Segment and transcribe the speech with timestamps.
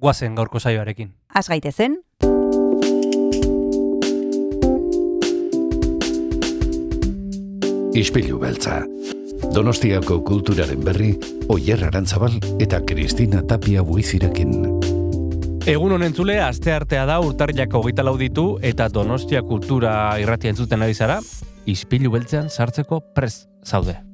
[0.00, 1.12] guazen gaurko saioarekin.
[1.34, 2.00] Az gaitezen,
[7.90, 8.84] Ispilu beltza.
[9.54, 11.10] Donostiako kulturaren berri,
[11.50, 14.52] Oyer Arantzabal eta Kristina Tapia buizirekin.
[15.66, 20.94] Egun honen zule, aste artea da urtarriak hogeita lauditu eta Donostia kultura irratia entzuten ari
[20.94, 21.18] zara,
[21.66, 23.34] izpilu beltzean sartzeko prez
[23.66, 24.09] zaude.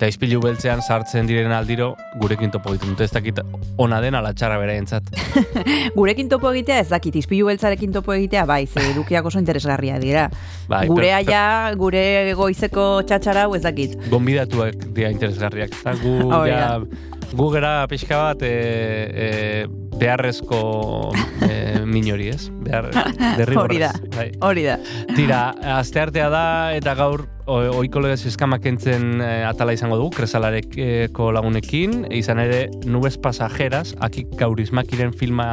[0.00, 3.36] Eta izpilu beltzean sartzen diren aldiro, gurekin topo egiten dute, ez dakit
[3.84, 5.10] ona den ala txarra bera entzat.
[5.98, 10.22] gurekin topo egitea ez dakit, izpilu beltzarekin topo egitea, bai, ze edukiak oso interesgarria dira.
[10.72, 11.42] Bai, gure aia,
[11.76, 13.98] gure goizeko txatxara, ez dakit.
[14.08, 15.76] Gonbidatuak dira interesgarriak.
[15.82, 16.70] Eta gu, Hori ja,
[17.36, 18.54] gu gera pixka bat e,
[19.12, 19.28] e,
[20.00, 20.62] beharrezko
[21.44, 21.52] e,
[21.92, 22.46] minori, ez?
[22.64, 22.88] Behar,
[23.36, 23.60] derrigorrez.
[23.66, 23.92] Hori da.
[24.16, 24.30] Bai.
[24.48, 24.80] Hori da.
[25.12, 25.42] Tira,
[25.76, 26.46] aste artea da
[26.80, 33.16] eta gaur oiko legez eskamak entzen e, atala izango dugu, kresalareko lagunekin, izan ere nubes
[33.22, 35.50] pasajeras, akik gaurizmakiren filma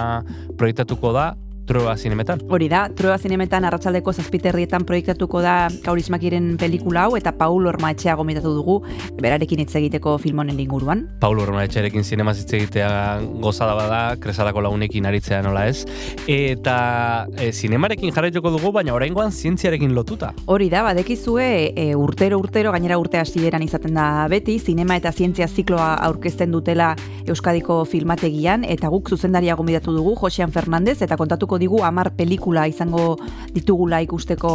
[0.60, 1.32] proiektatuko da,
[1.68, 2.40] Trueba zinemetan.
[2.48, 8.54] Hori da, Trueba Zinemetan arratsaldeko zazpiterrietan proiektatuko da Kaurismakiren pelikula hau eta Paul Orma gomitatu
[8.56, 8.78] dugu
[9.20, 11.04] berarekin hitz egiteko film honen inguruan.
[11.20, 15.84] Paulo Orma etxerekin zinemaz hitz egitea gozada bada, kresalako lagunekin aritzea nola ez.
[16.28, 20.32] Eta e, zinemarekin jarraituko dugu, baina oraingoan zientziarekin lotuta.
[20.46, 25.48] Hori da, badekizue e, urtero urtero gainera urte hasieran izaten da beti zinema eta zientzia
[25.48, 26.94] zikloa aurkezten dutela
[27.28, 33.18] Euskadiko filmategian eta guk zuzendaria gomidatu dugu Josean Fernandez eta kontatuko digu hamar pelikula izango
[33.54, 34.52] ditugula ikusteko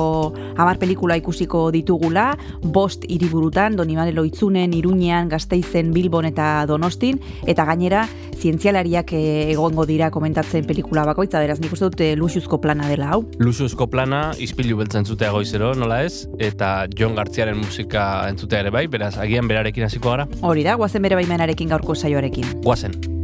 [0.56, 2.32] hamar pelikula ikusiko ditugula
[2.62, 8.06] bost hiriburutan Donibane Loitzunen, Iruñean, Gasteizen, Bilbon eta Donostin eta gainera
[8.42, 9.22] zientzialariak e,
[9.52, 13.22] egongo dira komentatzen pelikula bakoitza beraz nik uste dut e, luxuzko plana dela hau.
[13.38, 16.26] Luxuzko plana, izpilu beltzen zutea goizero, nola ez?
[16.42, 20.28] Eta John Gartziaren musika entzutea ere bai, beraz, agian berarekin hasiko gara.
[20.42, 22.62] Hori da, guazen bere baimenarekin gaurko saioarekin.
[22.66, 23.21] Guazen.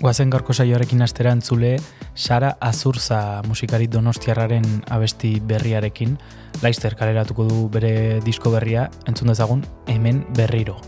[0.00, 1.74] Guazen gaurko saioarekin astera entzule,
[2.14, 6.16] Sara Azurza musikari donostiarraren abesti berriarekin,
[6.64, 7.92] Laister kaleratuko du bere
[8.24, 10.80] disko berria, entzun dezagun, hemen berriro.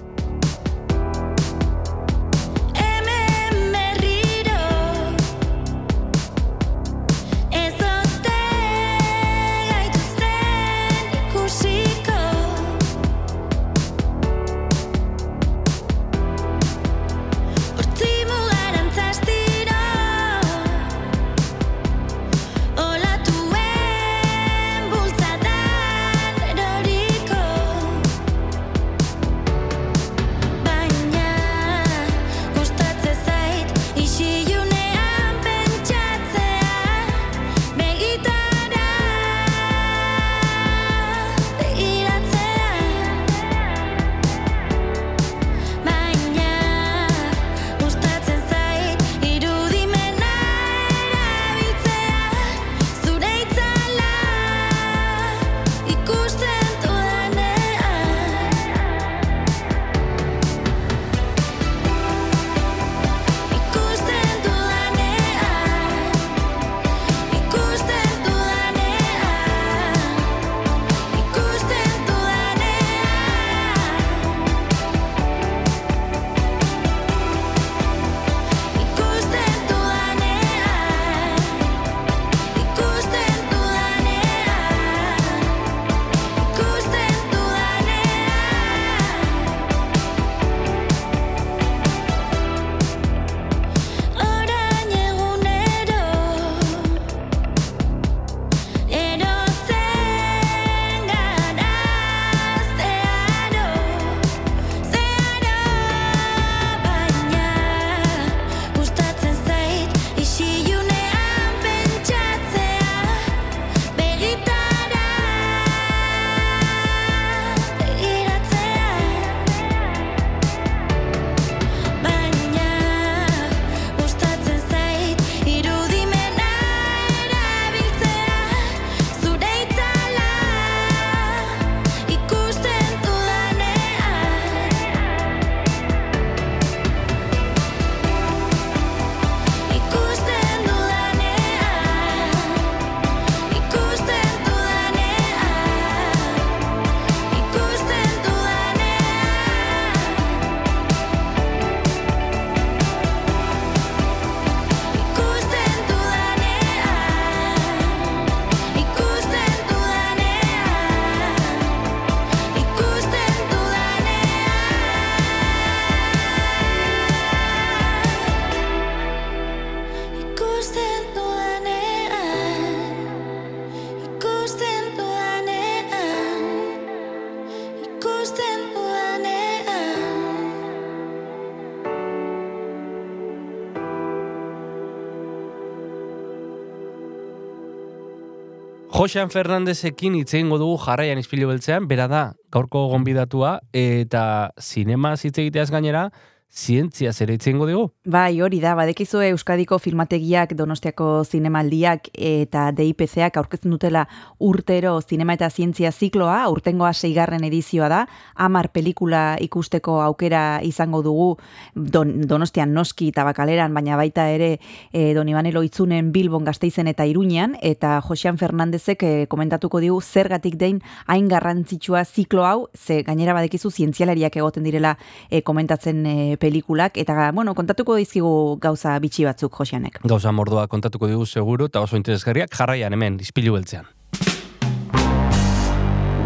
[189.13, 192.21] Josean Fernandezekin hitz egingo dugu jarraian izpilu beltzean, bera da
[192.55, 194.23] gaurko gonbidatua eta
[194.57, 196.07] zinema hitz egiteaz gainera,
[196.53, 197.87] zientzia ere hitz egingo dugu.
[198.05, 204.05] Bai, hori da, badekizu Euskadiko filmategiak, Donostiako zinemaldiak eta DIPCak aurkezten dutela
[204.39, 208.03] urtero zinema eta zientzia zikloa, urtengoa seigarren edizioa da,
[208.35, 211.29] amar pelikula ikusteko aukera izango dugu
[211.75, 214.59] don, Donostian noski eta bakaleran, baina baita ere
[214.93, 220.61] e, Don Ibanelo itzunen Bilbon gazteizen eta Iruñean, eta Josean Fernandezek e, komentatuko digu zergatik
[220.61, 224.99] dein hain garrantzitsua ziklo hau, ze gainera badekizu zientzialariak egoten direla
[225.31, 230.03] e, komentatzen e, pelikulak, eta, bueno, kontatuko dizkigu gauza bitxi batzuk, Joseanek.
[230.11, 233.87] Gauza mordoa kontatuko digu seguru eta oso interesgarriak jarraian hemen izpilu beltzean.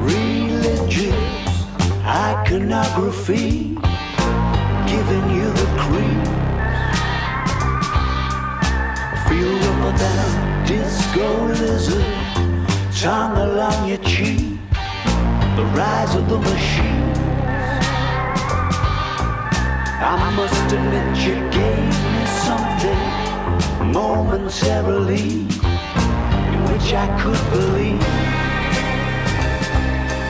[0.06, 1.64] religious
[2.04, 3.76] iconography
[4.86, 6.30] giving you the creeps.
[9.28, 12.04] Feel rubber down, disco lizard,
[12.92, 14.58] tongue along your cheek.
[15.56, 17.15] The rise of the machine.
[19.98, 25.48] I must admit you gave me something momentarily
[26.52, 28.00] in which I could believe.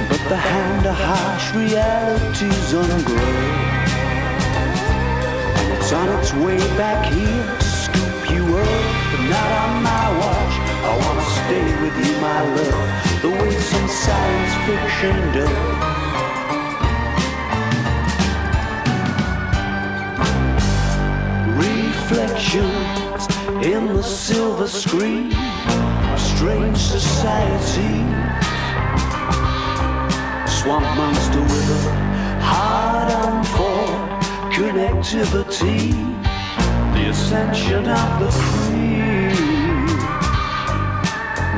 [0.08, 3.66] But the hand of harsh reality's ungrown.
[5.58, 8.82] And it's on its way back here to scoop you up.
[9.10, 10.54] But not on my watch.
[10.86, 13.20] I wanna stay with you, my love.
[13.20, 15.95] The way some science fiction does.
[22.08, 23.26] Reflections
[23.66, 25.32] in the silver screen.
[25.32, 27.98] A strange society
[30.46, 33.88] swamp monster with a hard on for
[34.54, 35.90] connectivity.
[36.94, 39.86] The ascension of the cream.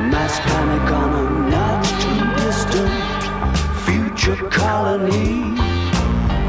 [0.09, 2.95] Mass panic on a not too distant
[3.85, 5.55] future colony.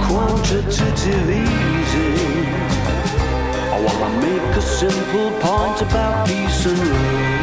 [0.07, 2.10] Quantitative easing.
[3.73, 7.41] I wanna make a simple point about peace and love.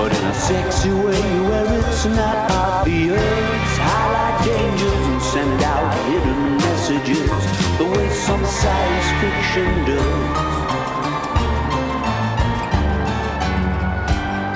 [0.00, 6.56] But in a sexy way where it's not obvious Highlight dangers and send out hidden
[6.56, 7.30] messages
[7.76, 10.26] The way some science fiction does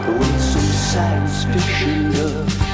[0.07, 2.74] The way some science fiction does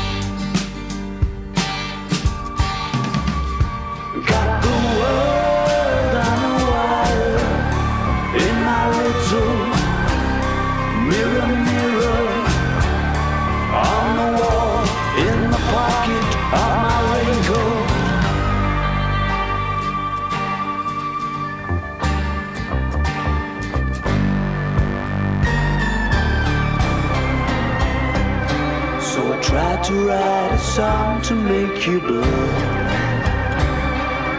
[30.81, 32.39] song to make you blue.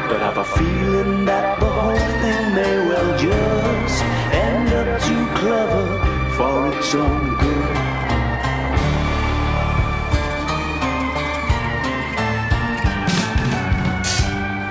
[0.10, 4.04] But I've a feeling that the whole thing may well just
[4.48, 5.86] end up too clever
[6.38, 7.78] for its own good.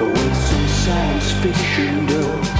[0.00, 2.59] the way some science fiction does.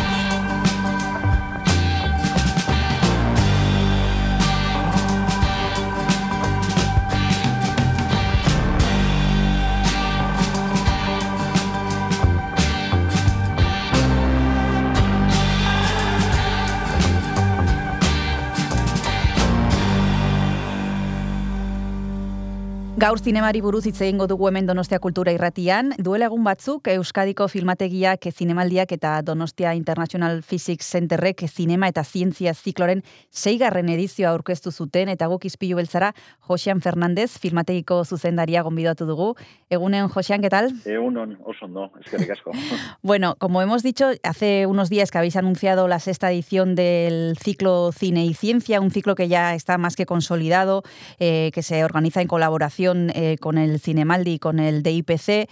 [23.10, 25.88] Gaur zinemari buruz hitz egingo dugu hemen Donostia Kultura Irratian.
[25.98, 33.02] Duela egun batzuk Euskadiko filmategiak, zinemaldiak eta Donostia International Physics Centerrek zinema eta zientzia zikloren
[33.32, 36.12] seigarren edizioa aurkeztu zuten eta guk izpilu beltzara
[36.46, 39.34] Josean Fernandez filmategiko zuzendaria gonbidatu dugu.
[39.70, 40.70] Egunen Josean, ¿qué tal?
[40.84, 42.52] Egunon, oso ondo, eskerrik asko.
[43.02, 47.90] Bueno, como hemos dicho, hace unos días que habéis anunciado la sexta edición del ciclo
[47.90, 50.84] Cine y Ciencia, un ciclo que ya está más que consolidado,
[51.18, 55.48] eh, que se organiza en colaboración eh, con el Cinemaldi y con el DIPC.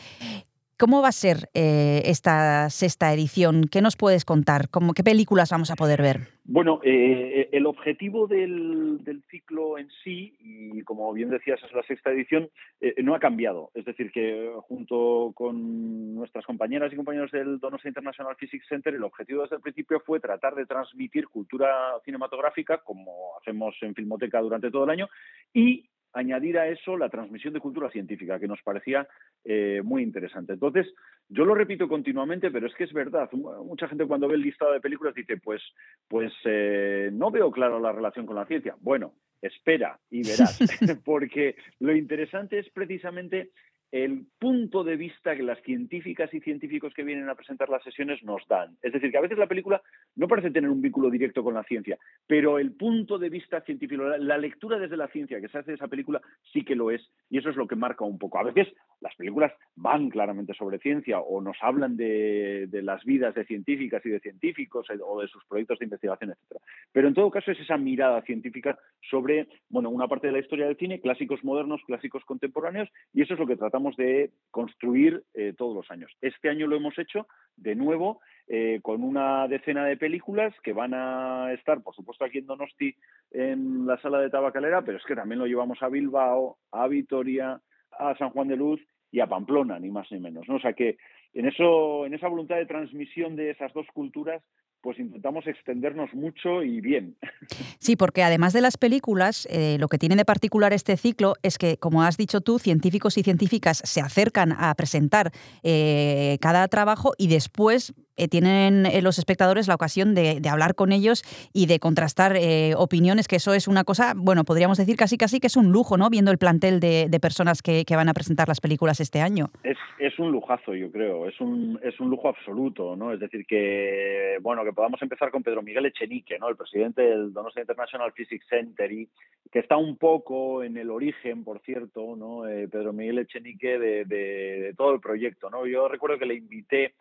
[0.78, 3.64] ¿Cómo va a ser eh, esta sexta edición?
[3.64, 4.68] ¿Qué nos puedes contar?
[4.70, 6.28] ¿Cómo, ¿Qué películas vamos a poder ver?
[6.44, 12.12] Bueno, eh, el objetivo del, ciclo en sí, y como bien decías, es la sexta
[12.12, 12.48] edición,
[12.80, 13.72] eh, no ha cambiado.
[13.74, 19.02] Es decir, que junto con nuestras compañeras y compañeros del Donostia International Physics Center, el
[19.02, 21.68] objetivo desde el principio fue tratar de transmitir cultura
[22.04, 25.08] cinematográfica, como hacemos en Filmoteca durante todo el año,
[25.52, 29.06] y añadir a eso la transmisión de cultura científica, que nos parecía
[29.44, 30.52] eh, muy interesante.
[30.54, 30.86] Entonces,
[31.28, 33.30] yo lo repito continuamente, pero es que es verdad.
[33.32, 35.62] Mucha gente cuando ve el listado de películas dice, pues,
[36.08, 38.76] pues eh, no veo claro la relación con la ciencia.
[38.80, 40.58] Bueno, espera y verás,
[41.04, 43.50] porque lo interesante es precisamente
[43.90, 48.22] el punto de vista que las científicas y científicos que vienen a presentar las sesiones
[48.22, 48.76] nos dan.
[48.82, 49.80] Es decir, que a veces la película
[50.16, 54.02] no parece tener un vínculo directo con la ciencia, pero el punto de vista científico,
[54.02, 56.20] la, lectura desde la ciencia que se hace de esa película
[56.52, 58.38] sí que lo es, y eso es lo que marca un poco.
[58.38, 58.68] A veces
[59.00, 64.10] las películas van claramente sobre ciencia o nos hablan de, las vidas de científicas y
[64.10, 66.60] de científicos eh, o de sus proyectos de investigación, etcétera.
[66.92, 68.78] Pero en todo caso es esa mirada científica
[69.10, 73.34] sobre, bueno, una parte de la historia del cine, clásicos modernos, clásicos contemporáneos, y eso
[73.34, 76.10] es lo que tratamos de construir eh, todos los años.
[76.20, 80.94] Este año lo hemos hecho de nuevo eh, con una decena de películas que van
[80.94, 82.94] a estar, por supuesto, aquí en Donosti
[83.30, 87.60] en la sala de Tabacalera, pero es que también lo llevamos a Bilbao, a Vitoria,
[87.98, 88.80] a San Juan de Luz
[89.10, 90.48] y a Pamplona, ni más ni menos.
[90.48, 90.56] ¿no?
[90.56, 90.96] O sea que
[91.34, 94.42] en eso, en esa voluntad de transmisión de esas dos culturas,
[94.80, 97.16] pues intentamos extendernos mucho y bien.
[97.80, 101.56] Sí, porque además de las películas, eh, lo que tiene de particular este ciclo es
[101.58, 105.30] que, como has dicho tú, científicos y científicas se acercan a presentar
[105.62, 110.92] eh, cada trabajo y después eh, tienen eh, los espectadores la ocasión de, hablar con
[110.92, 111.22] ellos
[111.52, 115.38] y de contrastar eh, opiniones, que eso es una cosa, bueno, podríamos decir casi casi
[115.38, 116.10] que es un lujo, ¿no?
[116.10, 119.46] Viendo el plantel de, personas que, van a presentar las películas este año.
[119.62, 123.12] Es, es un lujazo, yo creo, es un, es un lujo absoluto, ¿no?
[123.12, 126.48] Es decir, que, bueno, que podamos empezar con Pedro Miguel Echenique, ¿no?
[126.48, 129.08] El presidente del Donostia International Physics Center y
[129.50, 132.48] que está un poco en el origen, por cierto, ¿no?
[132.48, 135.66] Eh, Pedro Miguel Echenique de, de, de todo el proyecto, ¿no?
[135.66, 136.94] Yo recuerdo que le invité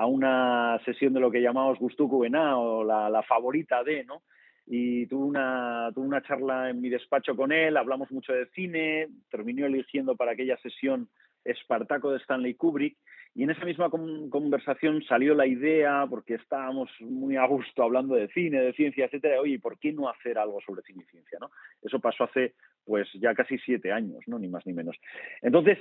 [0.00, 4.22] a una sesión de lo que llamamos Bená o la, la, favorita de, ¿no?
[4.66, 9.08] Y tuve una, tuve una charla en mi despacho con él, hablamos mucho de cine,
[9.30, 11.10] terminó eligiendo para aquella sesión
[11.44, 12.96] Espartaco de Stanley Kubrick,
[13.34, 18.28] y en esa misma conversación salió la idea, porque estábamos muy a gusto hablando de
[18.28, 21.38] cine, de ciencia, etcétera, oye, ¿por qué no hacer algo sobre cine y ciencia?
[21.38, 21.50] ¿no?
[21.82, 22.54] Eso pasó hace
[22.86, 24.38] pues ya casi siete años, ¿no?
[24.38, 24.96] ni más ni menos.
[25.42, 25.78] Entonces,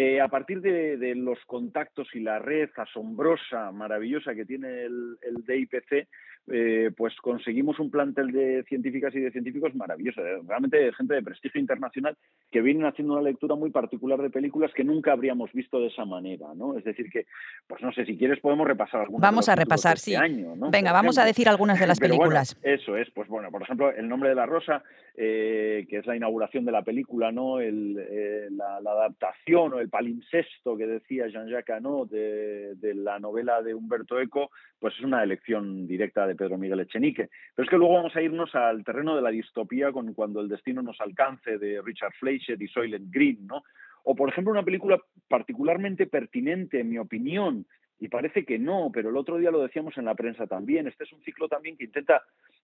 [0.00, 5.18] eh, a partir de, de, los contactos y la red asombrosa, maravillosa que tiene el,
[5.22, 6.06] el DIPC,
[6.50, 11.22] eh, pues conseguimos un plantel de científicas y de científicos maravilloso, realmente de gente de
[11.22, 12.16] prestigio internacional
[12.50, 16.06] que vienen haciendo una lectura muy particular de películas que nunca habríamos visto de esa
[16.06, 16.78] manera, ¿no?
[16.78, 17.26] Es decir que,
[17.66, 19.20] pues no sé, si quieres podemos repasar algunas.
[19.20, 20.16] Vamos a repasar, este sí.
[20.16, 20.70] Año, ¿no?
[20.70, 21.22] Venga, vamos ejemplo.
[21.24, 22.56] a decir algunas de las películas.
[22.62, 24.82] Bueno, eso es, pues bueno, por ejemplo, El nombre de la rosa,
[25.20, 27.58] eh, que es la inauguración de la película, ¿no?
[27.58, 33.60] El, eh, la, adaptación o el palimpsesto que decía Jean-Jacques Anot de, de la novela
[33.60, 37.30] de Humberto Eco, pues es una elección directa de Pedro Miguel Echenique.
[37.56, 40.48] Pero es que luego vamos a irnos al terreno de la distopía con Cuando el
[40.48, 43.64] destino nos alcance de Richard Fleischer y Soylent Green, ¿no?
[44.04, 47.66] O, por ejemplo, una película particularmente pertinente, en mi opinión,
[48.00, 50.86] y parece que no, pero el otro día lo decíamos en la prensa también.
[50.86, 52.22] Este es un ciclo también que intenta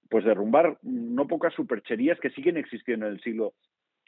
[0.08, 3.54] pues derrumbar no pocas supercherías que siguen existiendo en el siglo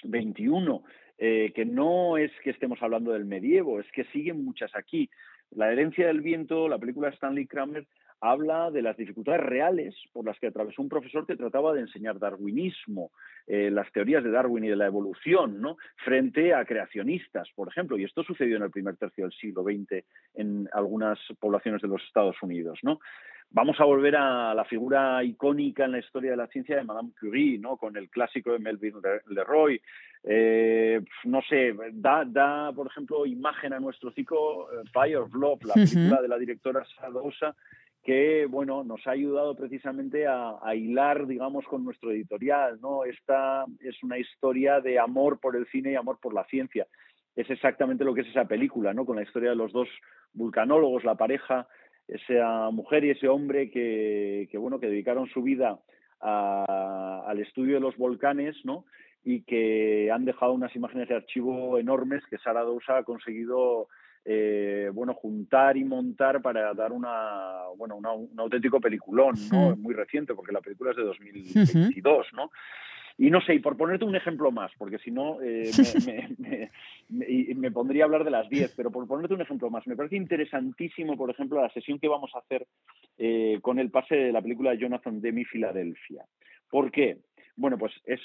[0.03, 0.81] XXI,
[1.19, 5.11] eh, que no es que estemos hablando del medievo, es que siguen muchas aquí.
[5.51, 7.87] La herencia del viento, la película Stanley Kramer,
[8.31, 12.19] habla de las dificultades reales por las que atravesó un profesor que trataba de enseñar
[12.19, 13.11] darwinismo,
[13.47, 15.77] eh, las teorías de Darwin y de la evolución, ¿no?
[16.05, 17.99] frente a creacionistas, por ejemplo.
[17.99, 20.05] Y esto sucedió en el primer tercio del siglo XX
[20.35, 22.79] en algunas poblaciones de los Estados Unidos.
[22.83, 23.01] ¿no?
[23.51, 27.11] Vamos a volver a la figura icónica en la historia de la ciencia de Madame
[27.19, 27.77] Curie, ¿no?
[27.77, 28.95] con el clásico de Melvin
[29.29, 29.81] Leroy.
[30.25, 35.65] Eh, no sé, da, da, por ejemplo, imagen a nuestro ciclo eh, Fire of Love,
[35.65, 36.23] la película uh -huh.
[36.23, 37.55] de la directora Sadosa,
[38.07, 43.05] que bueno, nos ha ayudado precisamente a, a, hilar, digamos, con nuestro editorial, ¿no?
[43.05, 46.87] Esta es una historia de amor por el cine y amor por la ciencia.
[47.35, 49.05] Es exactamente lo que es esa película, ¿no?
[49.05, 49.89] Con la historia de los dos
[50.33, 51.67] vulcanólogos, la pareja,
[52.07, 55.81] esa mujer y ese hombre que, que bueno, que dedicaron su vida
[56.21, 58.85] al estudio de los volcanes, ¿no?
[59.25, 63.89] Y que han dejado unas imágenes de archivo enormes que Sara Dousa ha conseguido
[64.29, 69.75] eh, bueno, juntar y montar para dar una, bueno, una, un auténtico peliculón, ¿no?
[69.75, 69.81] Sí.
[69.81, 72.37] Muy reciente, porque la película es de 2022, uh -huh.
[72.37, 72.51] ¿no?
[73.19, 75.71] Y no sé, y por ponerte un ejemplo más, porque si no eh,
[76.07, 76.71] me, me,
[77.09, 79.97] me, me, pondría a hablar de las 10, pero por ponerte un ejemplo más, me
[79.97, 82.67] parece interesantísimo, por ejemplo, la sesión que vamos a hacer
[83.17, 86.25] eh, con el pase de la película de Jonathan Demi, Filadelfia.
[86.69, 87.19] ¿Por qué?
[87.55, 88.21] Bueno, pues es,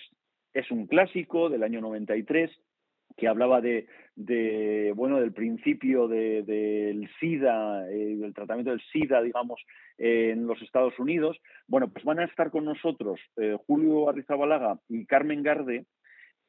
[0.54, 2.52] es un clásico del año 93
[3.18, 3.88] que hablaba de,
[4.96, 9.62] bueno del principio del de, SIDA, eh, del tratamiento del SIDA, digamos,
[9.98, 11.38] en los Estados Unidos.
[11.68, 15.86] Bueno, pues van a estar con nosotros eh, Julio Arrizabalaga y Carmen Garde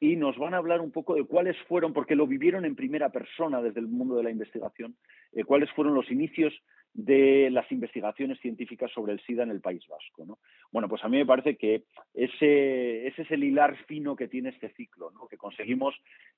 [0.03, 3.11] y nos van a hablar un poco de cuáles fueron, porque lo vivieron en primera
[3.11, 4.97] persona desde el mundo de la investigación,
[5.33, 6.53] eh, cuáles fueron los inicios
[6.95, 10.27] de las investigaciones científicas sobre el SIDA en el País Vasco.
[10.27, 10.39] ¿no?
[10.71, 14.73] Bueno, pues a mí me parece que ese, es el hilar fino que tiene este
[14.75, 15.27] ciclo, ¿no?
[15.27, 15.95] que conseguimos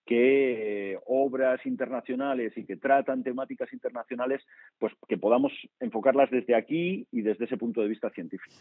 [0.06, 4.42] que eh, obras internacionales y que tratan temáticas internacionales,
[4.78, 8.54] pues que podamos enfocarlas desde aquí y desde ese punto de vista científico.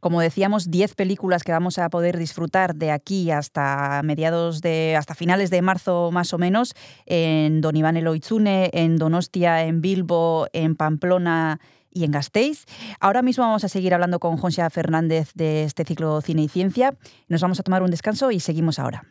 [0.00, 5.14] Como decíamos, 10 películas que vamos a poder disfrutar de aquí hasta mediados de, hasta
[5.14, 6.74] finales de marzo más o menos,
[7.04, 11.60] en Don Iván Eloitzune, en Donostia, en Bilbo, en Pamplona
[11.92, 12.64] y en Gasteiz.
[13.00, 16.94] Ahora mismo vamos a seguir hablando con Jonsia Fernández de este ciclo Cine y Ciencia.
[17.28, 19.04] Nos vamos a tomar un descanso y seguimos ahora.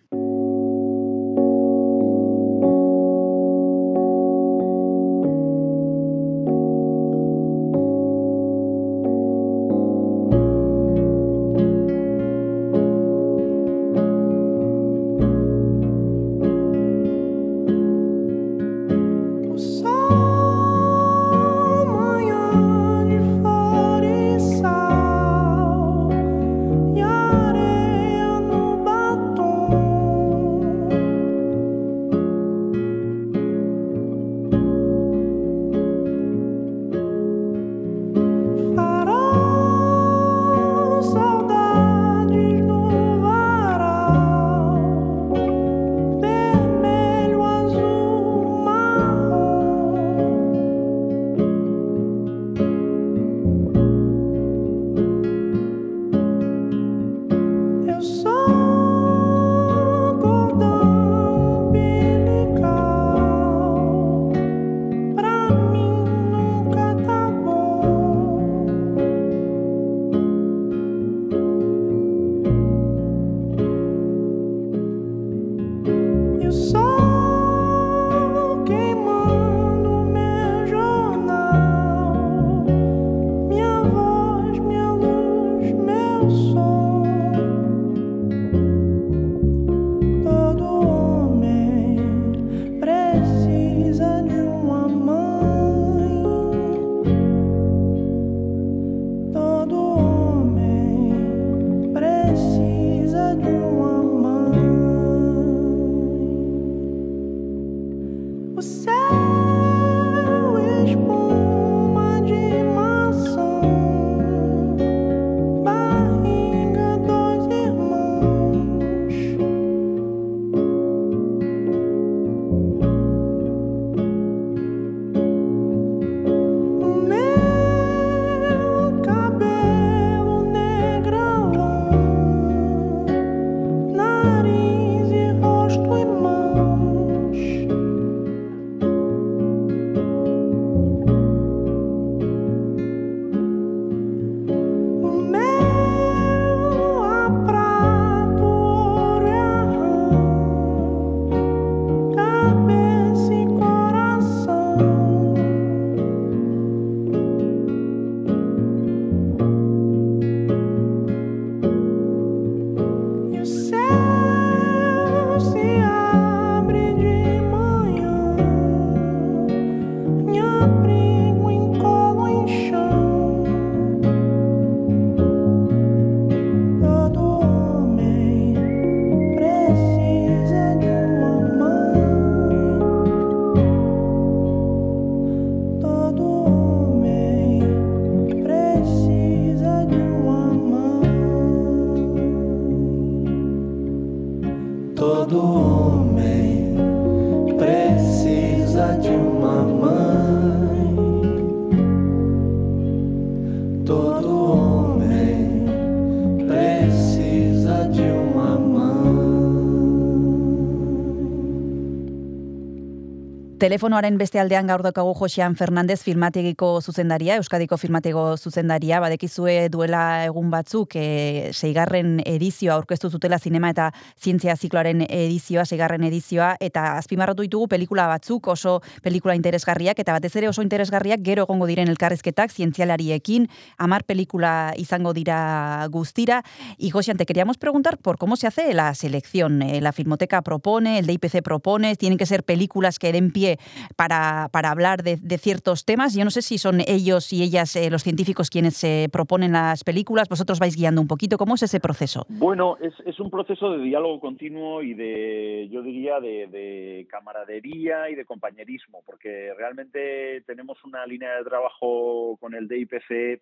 [213.70, 220.48] Telefonoaren beste aldean gaur daukagu Josean Fernandez filmategiko zuzendaria, Euskadiko filmatego zuzendaria, badekizue duela egun
[220.50, 227.46] batzuk e, seigarren edizioa aurkeztu zutela zinema eta zientzia zikloaren edizioa, seigarren edizioa, eta azpimarratu
[227.46, 232.50] ditugu pelikula batzuk oso pelikula interesgarriak, eta batez ere oso interesgarriak gero egongo diren elkarrizketak
[232.50, 233.46] zientzialariekin,
[233.78, 236.42] amar pelikula izango dira guztira,
[236.80, 239.62] y Josian, te queríamos preguntar por cómo se hace la selección.
[239.62, 243.59] Eh, La Filmoteca propone, el DIPC propone, tienen que ser películas que den pie
[243.96, 246.14] para, para hablar de, ciertos temas.
[246.16, 249.84] Yo no sé si son ellos y ellas, eh, los científicos, quienes se proponen las
[249.84, 250.28] películas.
[250.28, 251.38] Vosotros vais guiando un poquito.
[251.38, 252.26] ¿Cómo es ese proceso?
[252.30, 258.10] Bueno, es, es un proceso de diálogo continuo y de, yo diría, de, de camaradería
[258.10, 263.40] y de compañerismo, porque realmente tenemos una línea de trabajo con el DIPC, eh,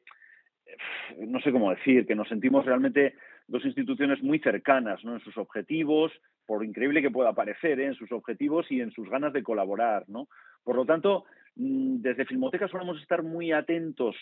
[1.28, 3.16] no sé cómo decir, que nos sentimos realmente
[3.48, 5.14] dos instituciones muy cercanas ¿no?
[5.14, 6.12] en sus objetivos,
[6.46, 7.88] por increíble que pueda parecer, ¿eh?
[7.88, 10.04] en sus objetivos y en sus ganas de colaborar.
[10.08, 10.28] ¿no?
[10.64, 14.16] Por lo tanto, mm, desde Filmoteca solemos estar muy atentos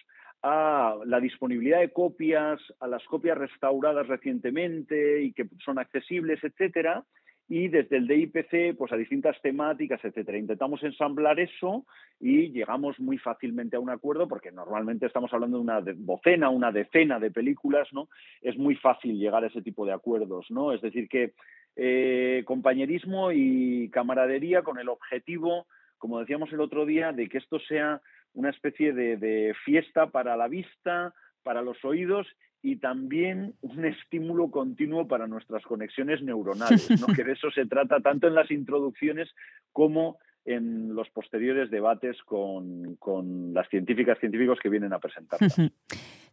[0.43, 7.03] a la disponibilidad de copias, a las copias restauradas recientemente y que son accesibles, etcétera,
[7.47, 10.38] y desde el DIPC pues a distintas temáticas, etcétera.
[10.38, 11.86] Intentamos ensamblar eso
[12.19, 16.71] y llegamos muy fácilmente a un acuerdo porque normalmente estamos hablando de una docena, una
[16.71, 18.10] decena de películas, ¿no?
[18.41, 20.73] Es muy fácil llegar a ese tipo de acuerdos, ¿no?
[20.73, 21.34] Es decir que
[21.75, 25.67] eh, compañerismo y camaradería con el objetivo,
[25.99, 28.01] como decíamos el otro día, de que esto sea
[28.34, 32.27] una especie de fiesta para la vista, para los oídos
[32.65, 37.06] y también un estímulo continuo para nuestras conexiones neuronales, ¿no?
[37.15, 39.30] que de eso se trata tanto en las introducciones
[39.71, 45.39] como en los posteriores debates con, con las científicas científicos que vienen a presentar.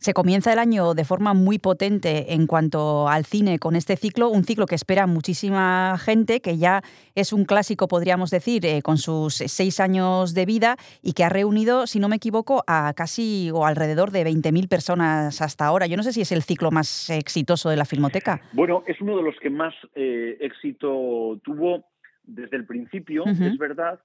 [0.02, 4.30] Se comienza el año de forma muy potente en cuanto al cine con este ciclo,
[4.30, 6.82] un ciclo que espera muchísima gente, que ya
[7.14, 11.28] es un clásico, podríamos decir, eh, con sus seis años de vida y que ha
[11.28, 15.86] reunido, si no me equivoco, a casi o alrededor de 20.000 personas hasta ahora.
[15.86, 18.40] Yo no sé si es el ciclo más exitoso de la Filmoteca.
[18.54, 21.91] Bueno, es uno de los que más eh, éxito tuvo
[22.24, 24.00] desde el principio, es verdad.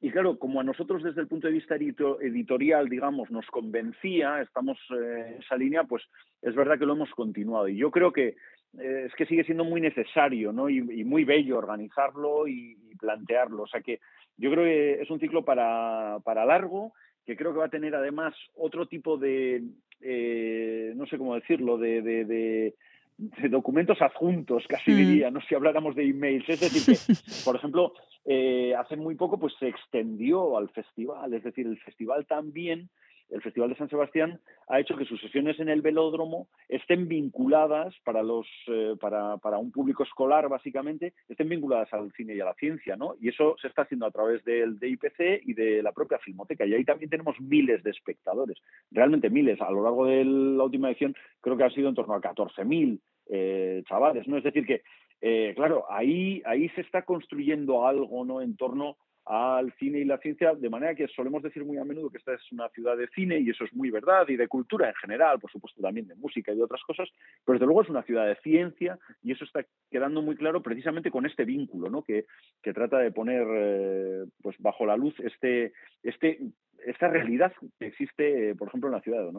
[0.00, 4.42] Y claro, como a nosotros desde el punto de vista edito- editorial, digamos, nos convencía,
[4.42, 6.02] estamos eh, en esa línea, pues
[6.42, 7.66] es verdad que lo hemos continuado.
[7.68, 8.36] Y yo creo que
[8.78, 10.68] eh, es que sigue siendo muy necesario ¿no?
[10.68, 13.62] y, y muy bello organizarlo y, y plantearlo.
[13.62, 14.00] O sea que
[14.36, 16.92] yo creo que es un ciclo para, para largo,
[17.24, 19.62] que creo que va a tener además otro tipo de,
[20.02, 22.74] eh, no sé cómo decirlo, de, de- de-
[23.18, 24.96] de documentos adjuntos, casi Mm.
[24.96, 26.48] diría, no si habláramos de emails.
[26.48, 27.92] Es decir, que, por ejemplo,
[28.24, 32.90] eh, hace muy poco pues se extendió al festival, es decir, el festival también,
[33.30, 37.94] el Festival de San Sebastián ha hecho que sus sesiones en el velódromo estén vinculadas
[38.04, 42.44] para los eh, para, para un público escolar básicamente, estén vinculadas al cine y a
[42.44, 43.14] la ciencia, ¿no?
[43.20, 46.66] Y eso se está haciendo a través del DIPC y de la propia Filmoteca.
[46.66, 48.58] Y ahí también tenemos miles de espectadores,
[48.90, 49.60] realmente miles.
[49.60, 53.00] A lo largo de la última edición creo que ha sido en torno a 14.000
[53.28, 54.36] eh, chavales, ¿no?
[54.38, 54.82] Es decir que,
[55.20, 58.40] eh, claro, ahí, ahí se está construyendo algo, ¿no?
[58.40, 58.96] En torno
[59.28, 62.32] al cine y la ciencia, de manera que solemos decir muy a menudo que esta
[62.34, 65.40] es una ciudad de cine, y eso es muy verdad, y de cultura en general,
[65.40, 67.08] por supuesto también de música y de otras cosas,
[67.44, 71.10] pero desde luego es una ciudad de ciencia, y eso está quedando muy claro precisamente
[71.10, 72.02] con este vínculo, ¿no?
[72.02, 72.26] Que,
[72.62, 75.72] que trata de poner eh, pues bajo la luz este,
[76.04, 76.38] este,
[76.86, 79.32] esta realidad que existe, eh, por ejemplo, en la ciudad de.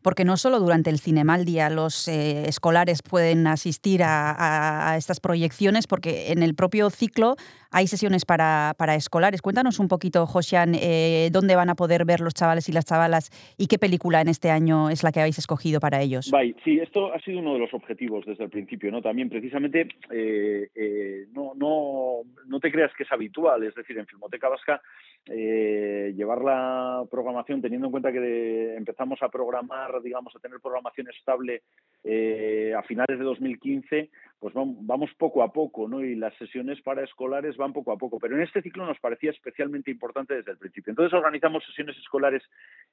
[0.00, 5.18] Porque no solo durante el Cinemaldia los eh, escolares pueden asistir a, a- a estas
[5.18, 7.34] proyecciones, porque en el propio ciclo
[7.72, 9.42] hay sesiones para, para escolares.
[9.42, 13.30] Cuéntanos un poquito, Josian, eh, dónde van a poder ver los chavales y las chavalas
[13.58, 16.30] y qué película en este año es la que habéis escogido para ellos.
[16.64, 19.00] Sí, esto ha sido uno de los objetivos desde el principio, ¿no?
[19.02, 24.06] También precisamente eh, eh, no, no, no te creas que es habitual, es decir, en
[24.06, 24.80] Filmoteca Vasca
[25.26, 30.58] eh, llevar la programación teniendo en cuenta que de- empezamos a programar, digamos, a tener
[30.60, 31.62] programación estable
[32.04, 34.10] eh, a finales de 2015,
[34.42, 36.02] pues vam- vamos poco a poco, ¿no?
[36.02, 38.18] Y las sesiones para escolares van poco a poco.
[38.18, 40.90] Pero en este ciclo nos parecía especialmente importante desde el principio.
[40.90, 42.42] Entonces organizamos sesiones escolares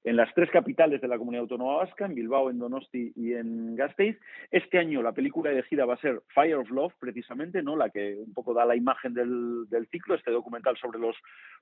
[0.04, 3.76] en las tres capitales de la comunidad autónoma vasca, en Bilbao, en Donosti y en
[3.76, 4.20] Gasteiz.
[4.52, 7.76] Este año la película elegida va a ser Fire of Love, precisamente, ¿no?
[7.76, 11.16] La que un poco da la imagen del, ciclo, este documental sobre los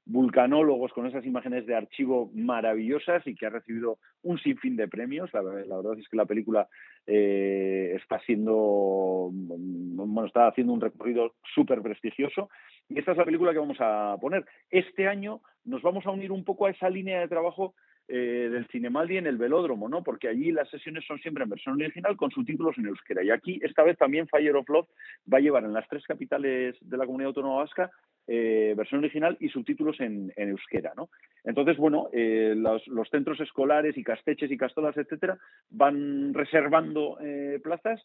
[0.06, 5.34] vulcanólogos con esas imágenes de archivo maravillosas y que ha recibido un sinfín de premios.
[5.34, 6.67] La, la verdad es que la película
[7.06, 9.32] eh, está siendo,
[9.77, 12.49] bueno, está haciendo un recorrido súper prestigioso
[12.89, 14.45] y esta es la película que vamos a poner.
[14.69, 17.75] Este año nos vamos a unir un poco a esa línea de trabajo
[18.07, 20.01] eh, del Cinemaldi en el Velódromo, ¿no?
[20.01, 23.21] Porque allí las sesiones son siempre en versión original con subtítulos en euskera.
[23.21, 24.87] Y aquí, esta vez también Fire of Love
[25.31, 27.91] va a llevar en las tres capitales de la comunidad autónoma vasca
[28.29, 31.09] eh, versión original y subtítulos en, euskera, ¿no?
[31.45, 35.37] Entonces, bueno, eh, los, centros escolares y casteches y castolas, etcétera,
[35.69, 38.03] van reservando eh, plazas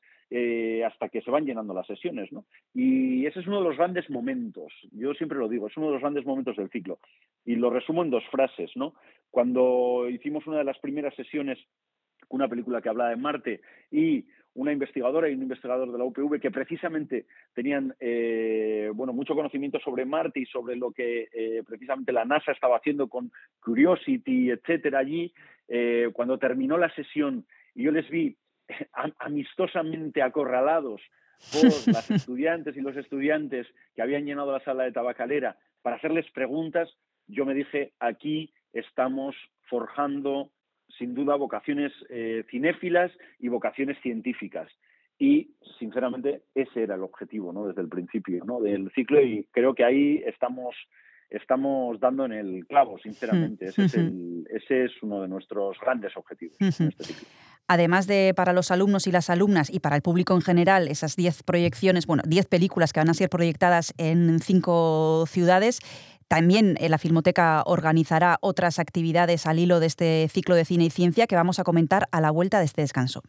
[0.87, 2.45] hasta que se van llenando las sesiones, ¿no?
[2.73, 5.93] Y ese es uno de los grandes momentos, yo siempre lo digo, es uno de
[5.95, 7.01] los grandes momentos del ciclo.
[7.45, 8.95] Y lo resumo en dos frases, ¿no?
[9.31, 11.59] Cuando hicimos una de las primeras sesiones,
[12.33, 16.39] una película que hablaba de Marte, y una investigadora y un investigador de la UPV
[16.41, 22.13] que precisamente tenían eh, bueno, mucho conocimiento sobre Marte y sobre lo que eh, precisamente
[22.13, 25.33] la NASA estaba haciendo con Curiosity, etcétera, allí.
[25.69, 28.37] Eh, cuando terminó la sesión y yo les vi
[28.93, 31.01] am- amistosamente acorralados
[31.53, 31.65] por
[31.95, 36.91] las estudiantes y los estudiantes que habían llenado la sala de tabacalera para hacerles preguntas,
[37.27, 40.51] yo me dije, aquí estamos forjando
[41.03, 43.11] sin duda vocaciones eh, cinéfilas
[43.41, 44.69] y vocaciones científicas.
[45.19, 47.67] Y, sinceramente, ese era el objetivo, ¿no?
[47.67, 48.61] Desde el principio, ¿no?
[48.61, 50.75] Del ciclo y creo que ahí estamos
[51.31, 53.65] estamos dando en el clavo, sinceramente.
[53.67, 57.27] Ese es, el- ese es uno de nuestros grandes objetivos en este ciclo.
[57.69, 61.17] Además de para los alumnos y las alumnas y para el público en general, esas
[61.17, 65.79] 10 proyecciones, bueno, 10 películas que van a ser proyectadas en cinco ciudades,
[66.33, 70.91] también eh, la Filmoteca organizará otras actividades al hilo de este ciclo de cine y
[70.91, 73.23] ciencia que vamos a comentar a la vuelta de este descanso.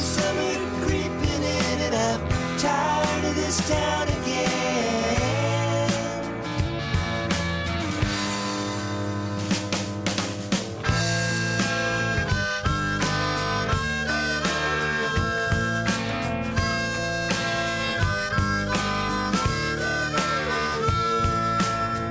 [0.00, 0.54] Summer
[0.86, 2.20] creeping in and I'm
[2.58, 5.10] tired of this town again.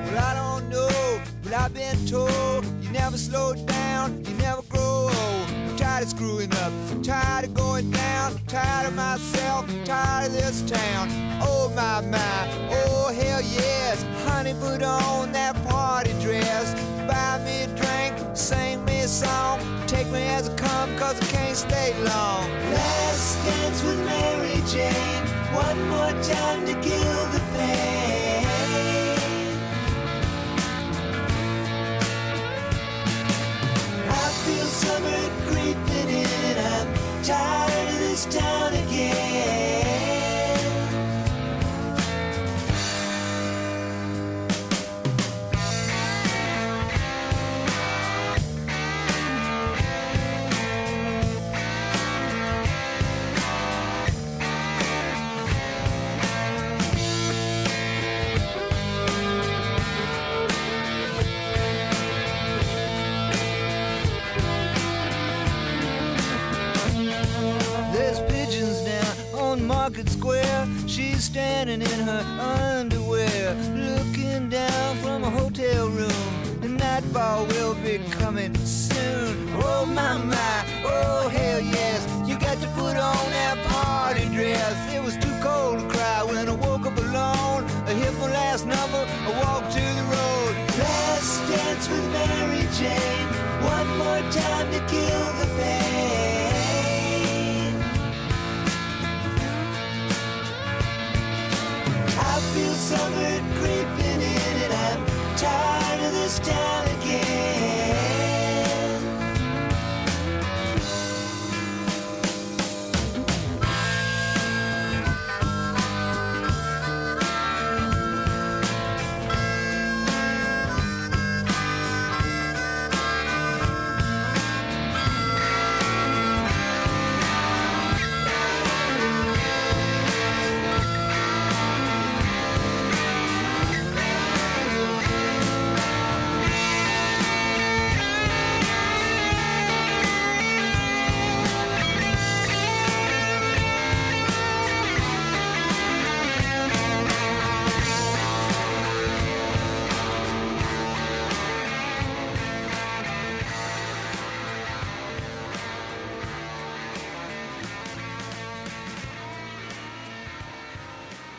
[0.05, 5.09] Well, I don't know, but I've been told you never slow down, you never grow
[5.09, 5.49] old.
[5.49, 6.71] I'm tired of screwing up,
[7.03, 7.52] tired of
[8.53, 11.09] tired of myself, tired of this town.
[11.41, 16.75] Oh my my, oh hell yes, honey, put on that party dress,
[17.07, 21.25] buy me a drink, sing me a song, take me as I come, cause I
[21.31, 22.47] can't stay long.
[22.77, 28.45] Last dance with Mary Jane, one more time to kill the pain.
[34.21, 36.57] I feel summer creeping in.
[36.59, 37.72] I'm tired
[38.33, 38.82] down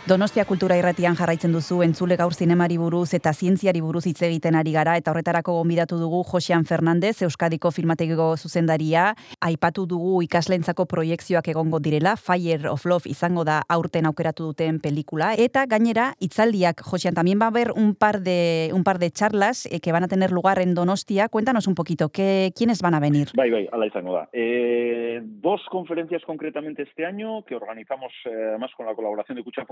[0.07, 4.75] Donostia Kultura Irratian jarraitzen duzu entzule gaur zinemari buruz eta zientziari buruz hitz egiten ari
[4.75, 9.15] gara eta horretarako gonbidatu dugu Josean Fernandez Euskadiko filmategiko zuzendaria.
[9.41, 15.31] Aipatu dugu ikaslentzako proiekzioak egongo direla Fire of Love izango da aurten aukeratu duten pelikula
[15.41, 19.65] eta gainera hitzaldiak Josean también va a haber un par de un par de charlas
[19.73, 21.31] eh, que van a tener lugar en Donostia.
[21.31, 23.29] Cuéntanos un poquito qué quiénes van a venir?
[23.35, 24.29] Bai, bai, ala izango da.
[24.35, 29.65] Eh, dos conferencias concretamente este año que organizamos eh, además con la colaboración de Cucha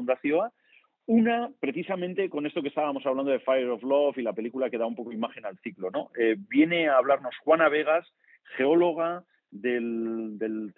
[1.07, 4.79] Una, precisamente con esto que estábamos hablando de Fire of Love y la película que
[4.79, 6.11] da un poco imagen al ciclo, ¿no?
[6.16, 8.07] Eh, viene a hablarnos Juana Vegas,
[8.57, 10.73] geóloga del, del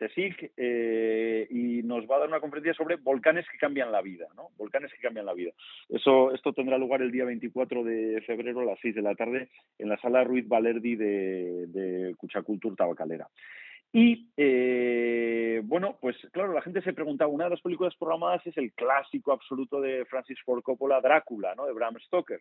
[0.56, 4.48] eh, y nos va a dar una conferencia sobre volcanes que cambian la vida, ¿no?
[4.56, 5.52] Volcanes que cambian la vida.
[5.88, 9.48] Eso, esto tendrá lugar el día 24 de febrero a las 6 de la tarde
[9.78, 13.28] en la sala Ruiz Valerdi de, de Cuchacultur Tabacalera.
[13.96, 18.56] Y eh, bueno, pues claro, la gente se preguntaba, una de las películas programadas es
[18.58, 21.64] el clásico absoluto de Francis Ford Coppola, Drácula, ¿no?
[21.64, 22.40] De Bram Stoker.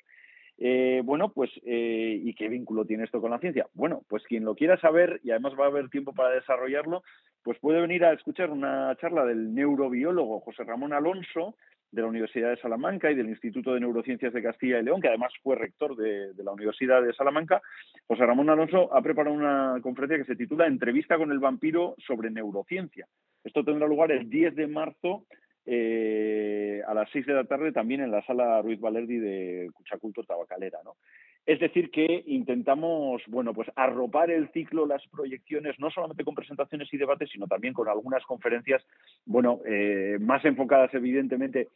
[0.57, 3.67] Eh, bueno, pues, eh, ¿y qué vínculo tiene esto con la ciencia?
[3.75, 7.03] Bueno, pues quien lo quiera saber, y además va a haber tiempo para desarrollarlo,
[7.43, 11.55] pues puede venir a escuchar una charla del neurobiólogo José Ramón Alonso,
[11.93, 15.09] de la Universidad de Salamanca y del Instituto de Neurociencias de Castilla y León, que
[15.09, 17.61] además fue rector de, la Universidad de Salamanca,
[18.07, 22.31] José Ramón Alonso ha preparado una conferencia que se titula Entrevista con el vampiro sobre
[22.31, 23.07] neurociencia.
[23.43, 25.25] Esto tendrá lugar el 10 de marzo
[25.67, 30.23] eh, a las 6 de la tarde también en la sala Ruiz Valerdi de Cuchaculto
[30.23, 30.79] Tabacalera.
[30.83, 30.95] ¿no?
[31.45, 36.87] Es decir, que intentamos, bueno, pues arropar el ciclo, las proyecciones, no solamente con presentaciones
[36.93, 38.81] y debates, sino también con algunas conferencias,
[39.25, 41.67] bueno, eh, más enfocadas evidentemente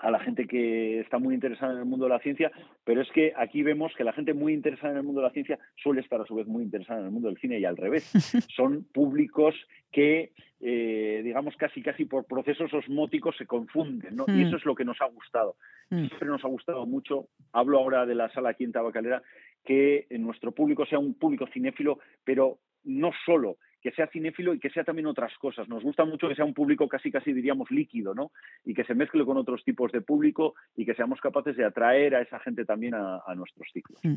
[0.00, 2.50] a la gente que está muy interesada en el mundo de la ciencia,
[2.84, 5.32] pero es que aquí vemos que la gente muy interesada en el mundo de la
[5.32, 7.76] ciencia suele estar a su vez muy interesada en el mundo del cine y al
[7.76, 8.04] revés.
[8.56, 9.54] Son públicos
[9.90, 14.24] que, eh, digamos, casi casi por procesos osmóticos se confunden, ¿no?
[14.26, 14.38] Mm.
[14.38, 15.56] Y eso es lo que nos ha gustado.
[15.90, 16.06] Mm.
[16.06, 19.22] Siempre nos ha gustado mucho, hablo ahora de la sala aquí en Tabacalera,
[19.64, 23.56] que nuestro público sea un público cinéfilo, pero no solo
[23.86, 25.68] que sea cinéfilo y que sea también otras cosas.
[25.68, 28.32] Nos gusta mucho que sea un público casi, casi diríamos líquido, ¿no?
[28.64, 32.16] Y que se mezcle con otros tipos de público y que seamos capaces de atraer
[32.16, 34.00] a esa gente también a, a nuestros ciclos.
[34.02, 34.14] Mm.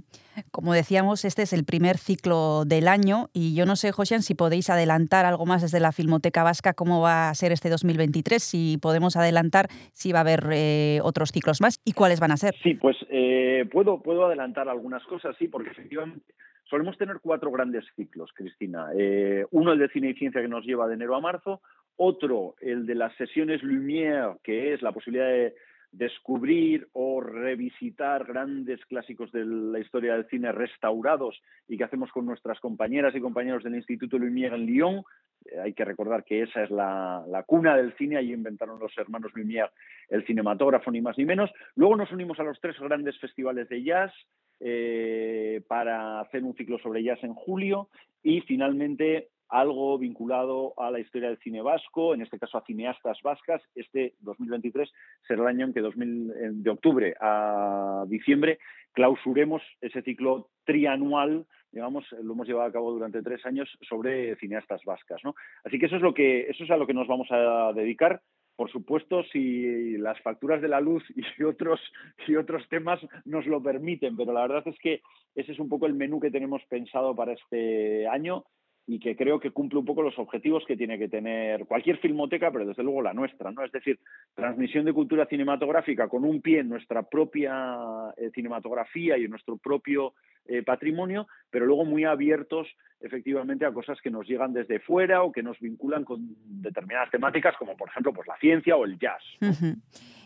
[0.49, 4.33] Como decíamos, este es el primer ciclo del año y yo no sé, Josian, si
[4.33, 8.79] podéis adelantar algo más desde la Filmoteca Vasca, cómo va a ser este 2023, si
[8.81, 12.55] podemos adelantar si va a haber eh, otros ciclos más y cuáles van a ser.
[12.63, 16.23] Sí, pues eh, puedo, puedo adelantar algunas cosas, sí, porque efectivamente
[16.69, 18.89] solemos tener cuatro grandes ciclos, Cristina.
[18.95, 21.61] Eh, uno, el de cine y ciencia, que nos lleva de enero a marzo.
[21.97, 25.55] Otro, el de las sesiones Lumière, que es la posibilidad de
[25.91, 32.25] descubrir o revisitar grandes clásicos de la historia del cine restaurados y que hacemos con
[32.25, 35.03] nuestras compañeras y compañeros del Instituto Lumière en Lyon.
[35.45, 38.95] Eh, hay que recordar que esa es la, la, cuna del cine, allí inventaron los
[38.97, 39.71] hermanos Lumière
[40.09, 41.49] el cinematógrafo, ni más ni menos.
[41.75, 44.13] Luego nos unimos a los tres grandes festivales de jazz,
[44.59, 47.89] eh, para hacer un ciclo sobre jazz en julio
[48.23, 53.17] y finalmente algo vinculado a la historia del cine vasco, en este caso a cineastas
[53.23, 53.61] vascas.
[53.73, 54.91] Este 2023
[55.27, 58.59] será el año en que 2000, de octubre a diciembre
[58.93, 64.83] clausuremos ese ciclo trianual, digamos, lo hemos llevado a cabo durante tres años sobre cineastas
[64.85, 65.21] vascas.
[65.23, 65.35] ¿no?
[65.63, 68.21] Así que eso es lo que eso es a lo que nos vamos a dedicar
[68.59, 71.01] por supuesto, si las facturas de la luz
[71.37, 71.79] y otros,
[72.27, 75.01] y otros temas nos lo permiten, pero la verdad es que
[75.33, 78.43] ese es un poco el menú que tenemos pensado para este año
[78.89, 82.51] y que creo que cumple un poco los objetivos que tiene que tener cualquier filmoteca,
[82.51, 83.63] pero desde luego la nuestra, ¿no?
[83.63, 83.99] Es decir,
[84.33, 87.77] transmisión de cultura cinematográfica con un pie en nuestra propia
[88.17, 90.15] eh, cinematografía y en nuestro propio
[90.47, 92.67] eh, patrimonio, pero luego muy abiertos
[92.99, 97.55] efectivamente a cosas que nos llegan desde fuera o que nos vinculan con determinadas temáticas,
[97.57, 99.21] como por ejemplo pues, la ciencia o el jazz.
[99.39, 99.53] ¿no?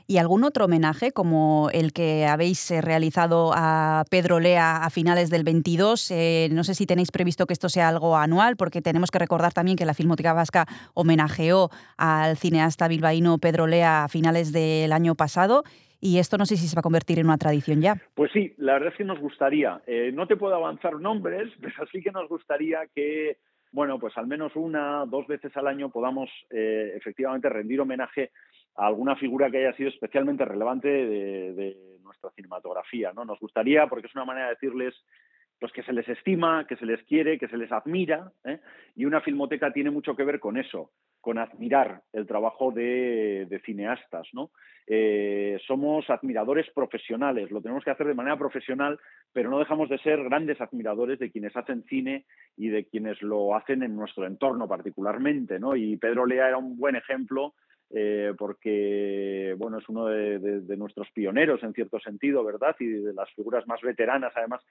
[0.06, 5.30] ¿Y algún otro homenaje como el que habéis eh, realizado a Pedro Lea a finales
[5.30, 6.12] del 22?
[6.12, 9.54] Eh, no sé si tenéis previsto que esto sea algo anual, porque tenemos que recordar
[9.54, 15.16] también que la Filmoteca Vasca homenajeó al cineasta bilbaíno Pedro Lea a finales del año
[15.16, 15.64] pasado.
[16.02, 17.96] Y esto no sé si se va a convertir en una tradición ya.
[18.14, 19.82] Pues sí, la verdad es que nos gustaría.
[19.88, 23.38] Eh, no te puedo avanzar nombres, pero sí que nos gustaría que,
[23.72, 28.32] bueno, pues al menos una, dos veces al año podamos efectivamente rendir homenaje
[28.76, 33.14] alguna figura que haya sido especialmente relevante de, nuestra cinematografía.
[33.14, 33.24] ¿no?
[33.24, 34.94] Nos gustaría, porque es una manera de decirles
[35.60, 38.60] pues que se les estima, que se les quiere, que se les admira, ¿eh?
[38.96, 43.60] y una filmoteca tiene mucho que ver con eso, con admirar el trabajo de, de
[43.60, 44.28] cineastas.
[44.34, 44.52] ¿no?
[44.88, 49.00] Eh, somos admiradores profesionales, lo tenemos que hacer de manera profesional,
[49.32, 52.26] pero no dejamos de ser grandes admiradores de quienes hacen cine
[52.58, 55.60] y de quienes lo hacen en nuestro entorno particularmente.
[55.60, 55.76] ¿no?
[55.78, 57.54] Y Pedro Lea era un buen ejemplo
[57.96, 62.76] eh, porque bueno, es uno de, nuestros pioneros en cierto sentido, ¿verdad?
[62.80, 64.62] Y de las figuras más veteranas, además,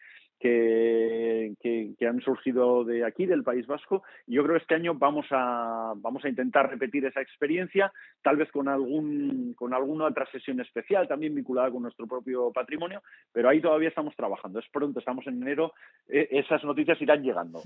[0.40, 4.02] que, que- han surgido de aquí, del País Vasco.
[4.26, 7.92] Yo creo que este año vamos a, vamos a intentar repetir esa experiencia,
[8.22, 13.02] tal vez con, algún, con alguna otra sesión especial, también vinculada con nuestro propio patrimonio,
[13.32, 14.58] pero ahí todavía estamos trabajando.
[14.58, 15.72] Es pronto, estamos en enero,
[16.08, 17.62] eh, esas noticias irán llegando.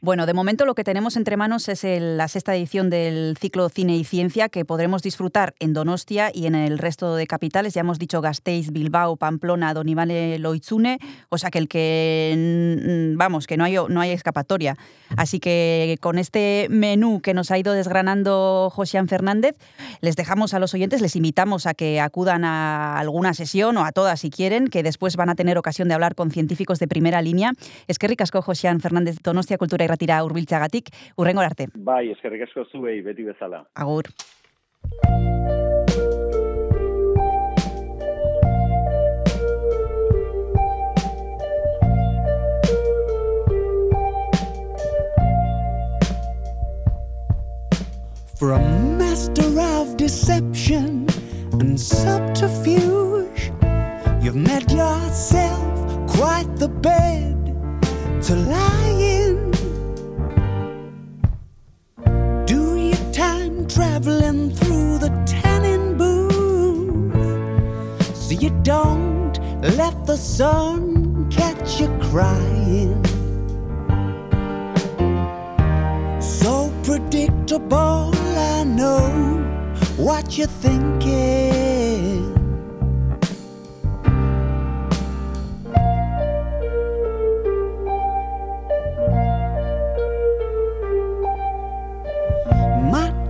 [0.00, 3.68] Bueno, de momento lo que tenemos entre manos es el- la sexta edición del ciclo
[3.68, 7.74] Cine y Ciencia que podremos disfrutar en Donostia y en el resto de capitales.
[7.74, 10.98] Ya hemos dicho Gasteiz, Bilbao, Pamplona, Donibane, Loitzune,
[11.28, 14.76] o sea que el que, vamos, que no hay, no hay escapatoria.
[15.16, 19.56] Así que con este menú que nos ha ido desgranando Josian Fernández,
[20.00, 23.92] les dejamos a los oyentes, les invitamos a que acudan a alguna sesión o a
[23.92, 27.22] todas si quieren, que después van a tener ocasión de hablar con científicos de primera
[27.22, 27.52] línea.
[27.86, 31.68] Es que ricasco Josian Fernández Donostia Kultura Irratira hurbiltzagatik, urrengo arte.
[31.74, 33.66] Bai, eskerrik asko zuei, beti bezala.
[33.74, 34.10] Agur.
[48.36, 51.06] For a master of deception
[51.52, 53.52] and subterfuge,
[54.20, 57.56] you've made yourself quite the bed
[58.24, 59.33] to lie in.
[63.64, 67.14] Traveling through the tanning booth
[68.16, 69.38] so you don't
[69.76, 73.02] let the sun catch you crying.
[76.20, 79.08] So predictable, I know
[79.96, 81.63] what you're thinking.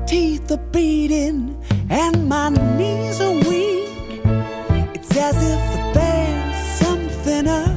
[0.07, 1.57] Teeth are beating
[1.91, 4.21] and my knees are weak.
[4.95, 7.77] It's as if there's something up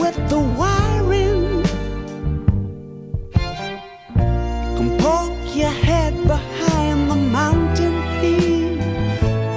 [0.00, 1.62] with the wiring.
[4.76, 8.78] Come poke your head behind the mountain peak.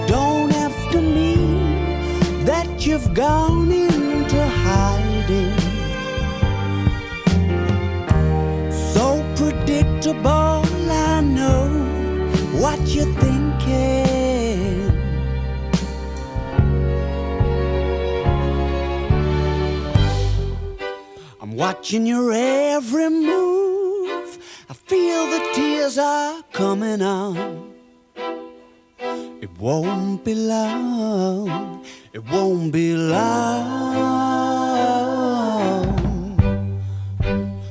[0.07, 5.57] Don't have to mean that you've gone into hiding.
[8.93, 11.60] So predictable, I know
[12.61, 14.91] what you're thinking.
[21.41, 24.37] I'm watching your every move.
[24.69, 27.73] I feel the tears are coming on.
[29.41, 31.83] It won't be long.
[32.13, 33.81] It won't be long.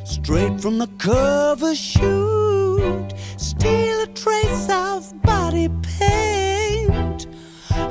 [0.04, 3.14] Straight from the cover shoot,
[3.60, 7.26] steal a trace of body paint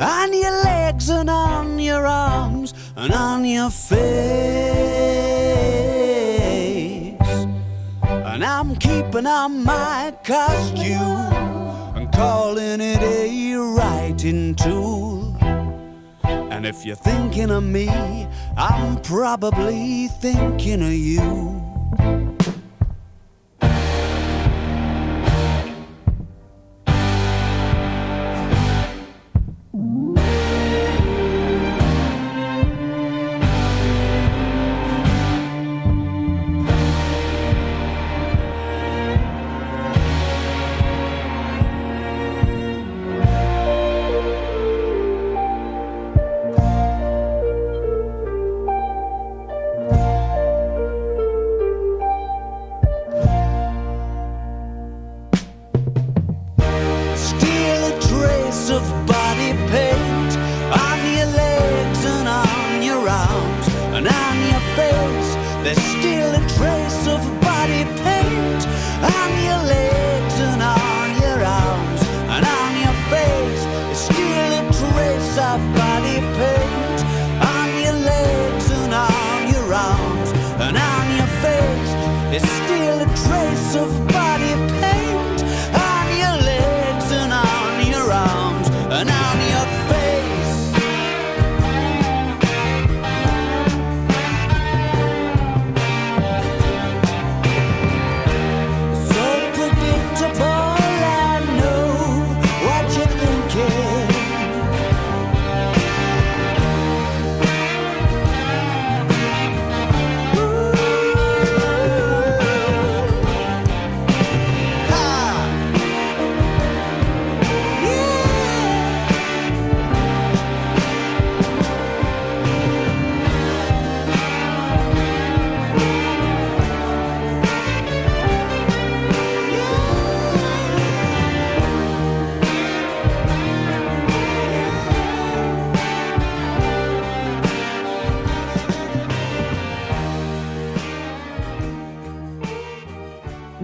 [0.01, 3.99] on your legs and on your arms and on your face.
[8.31, 15.37] And I'm keeping on my costume and calling it a writing tool.
[16.23, 17.89] And if you're thinking of me,
[18.57, 22.28] I'm probably thinking of you.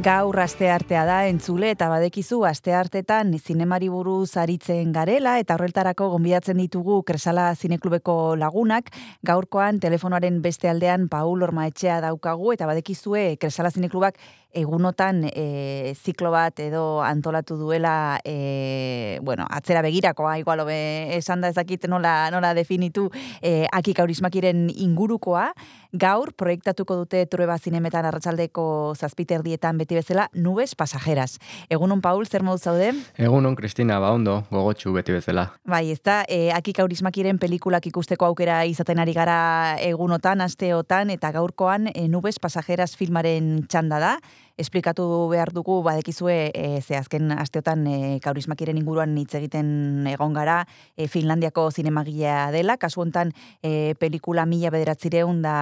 [0.06, 6.60] Gao Gaur asteartea da entzule eta badekizu asteartetan zinemari buruz aritzen garela eta horretarako gonbidatzen
[6.60, 8.92] ditugu Kresala Zineklubeko lagunak.
[9.24, 14.20] Gaurkoan telefonoaren beste aldean Paul Ormaetxea daukagu eta badekizue Kresala Zineklubak
[14.56, 20.78] egunotan e, ziklo bat edo antolatu duela e, bueno, atzera begirakoa igual hobe
[21.18, 23.10] esan da ezakit nola, nola definitu
[23.42, 25.50] e, akik aurismakiren ingurukoa.
[25.96, 31.40] Gaur proiektatuko dute Trueba Zinemetan arratsaldeko zazpiterdietan beti bezala nubes pasajeras.
[31.70, 32.92] Egunon Paul, zer modu zaude?
[33.18, 35.48] Egunon, Kristina, ba ondo, gogotxu beti bezala.
[35.66, 41.32] Bai, ez da, e, akik aurismakiren pelikulak ikusteko aukera izaten ari gara egunotan, asteotan, eta
[41.36, 44.16] gaurkoan e, nubes pasajeras filmaren txanda da.
[44.56, 50.62] Esplikatu behar dugu, badekizue, e, ze azken asteotan e, kaurismakiren inguruan hitz egiten egon gara,
[50.96, 55.58] e, Finlandiako zinemagilea dela, kasu hontan e, pelikula mila bederatzireun da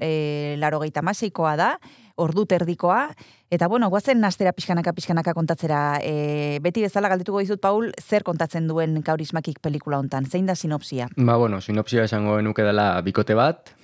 [0.00, 1.78] e, laro maseikoa da,
[2.16, 3.08] ordu terdikoa,
[3.50, 8.68] eta bueno, guazen astera pixkanaka pixkanaka kontatzera, e, beti bezala galdetuko dizut, Paul, zer kontatzen
[8.70, 11.08] duen kaurismakik pelikula hontan, zein da sinopsia?
[11.16, 13.74] Ba, bueno, sinopsia esango genuke dela bikote bat,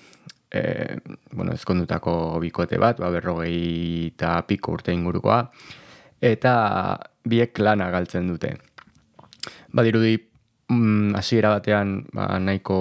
[0.52, 0.62] e,
[1.34, 5.42] bueno, ezkondutako bikote bat, ba, berrogei eta piko urte ingurukoa,
[6.20, 6.54] eta
[7.26, 8.54] biek lana galtzen dute.
[9.74, 10.16] Badirudi,
[10.70, 12.78] mm, hasiera batean ba, nahiko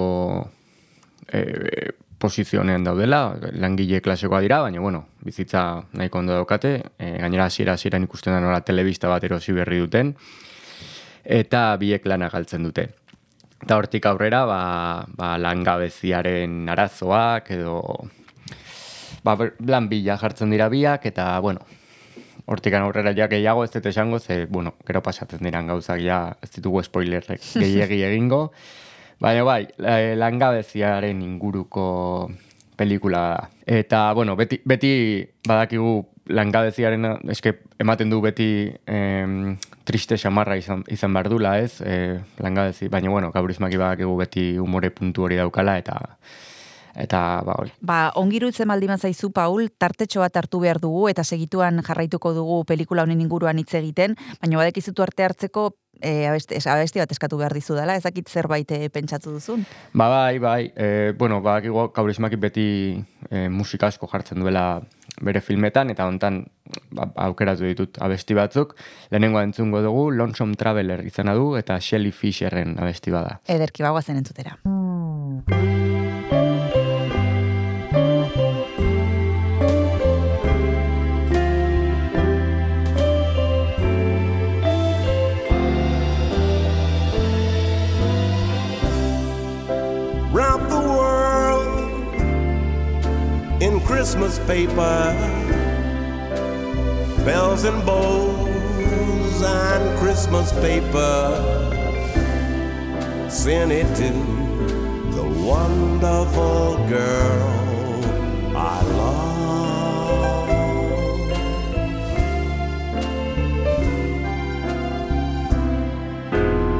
[1.32, 1.42] e,
[2.20, 5.64] posizionean daudela, langile klasekoa dira, baina bueno, bizitza
[5.96, 10.12] nahiko ondo daukate, e, gainera hasiera hasieran ikusten da nola telebista bat erosi berri duten,
[11.24, 12.90] eta biek lana galtzen dute.
[13.60, 14.60] Eta hortik aurrera, ba,
[15.16, 17.74] ba langabeziaren arazoak edo
[19.24, 21.64] ba, lan bila jartzen dira biak, eta bueno,
[22.50, 26.50] hortik aurrera ja gehiago ez dut esango, ze, bueno, gero pasatzen diran gauzak ja ez
[26.56, 28.50] ditugu spoilerrek gehiegi egingo,
[29.20, 32.30] Baina bai, la- langabeziaren inguruko
[32.76, 33.50] pelikula da.
[33.66, 34.92] Eta, bueno, beti, beti
[35.46, 35.98] badakigu
[36.32, 37.52] langabeziaren, eske
[37.82, 41.82] ematen du beti em, triste xamarra izan, izan behar dula, ez?
[41.84, 45.98] E, langabezi, baina, bueno, gaurizmaki badakigu beti umore puntu hori daukala, eta
[47.00, 47.70] eta, ba, hori.
[47.86, 53.04] Ba, ongirutzen baldin zaizu, Paul, tartetxo bat hartu behar dugu eta segituan jarraituko dugu pelikula
[53.04, 55.70] honen inguruan hitz egiten, baina badekizutu arte hartzeko
[56.02, 59.64] e, abesti, es- abesti bat eskatu behar dizu dela, ezakit zerbait eh, pentsatu duzun.
[59.92, 62.66] Ba, bai, bai, e, bueno, badakigu gaurizmaki beti
[63.30, 64.80] e, musika asko jartzen duela
[65.20, 66.44] bere filmetan, eta hontan
[66.96, 68.76] ba, aukeratu ditut abesti batzuk.
[69.10, 73.40] Lehenengoa entzungo dugu, Lonesome Traveler izena du, eta Shelly Fisherren abesti bada.
[73.46, 74.56] Ederki bagoazen entzutera.
[74.64, 75.69] round
[94.20, 95.16] Christmas paper,
[97.24, 101.40] bells and bows and Christmas paper.
[103.30, 104.12] Send it to
[105.16, 108.04] the wonderful girl
[108.54, 109.30] I love.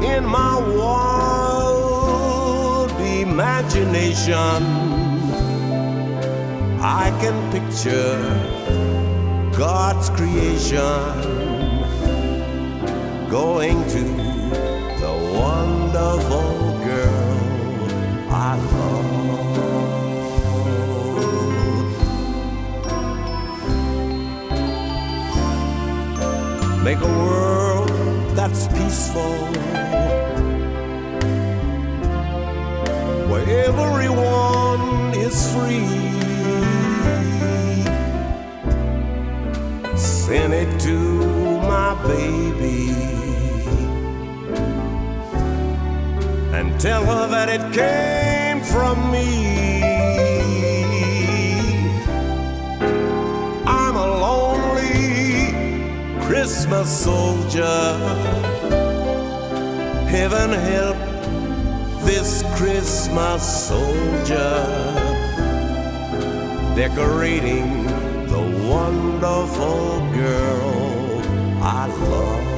[0.05, 2.11] In my wild
[3.01, 4.89] imagination,
[6.82, 8.16] I can picture
[9.54, 10.78] God's creation
[13.28, 14.02] going to
[14.98, 17.36] the wonderful girl
[18.30, 19.10] I love.
[26.82, 27.90] Make a world
[28.34, 29.36] that's peaceful
[33.28, 36.09] where everyone is free.
[40.30, 40.96] Send it to
[41.62, 42.92] my baby
[46.56, 49.82] and tell her that it came from me.
[53.66, 55.50] I'm a lonely
[56.28, 57.98] Christmas soldier.
[60.06, 60.96] Heaven help
[62.04, 64.64] this Christmas soldier
[66.76, 67.89] decorating
[68.70, 71.22] wonderful girl
[71.60, 72.49] I love.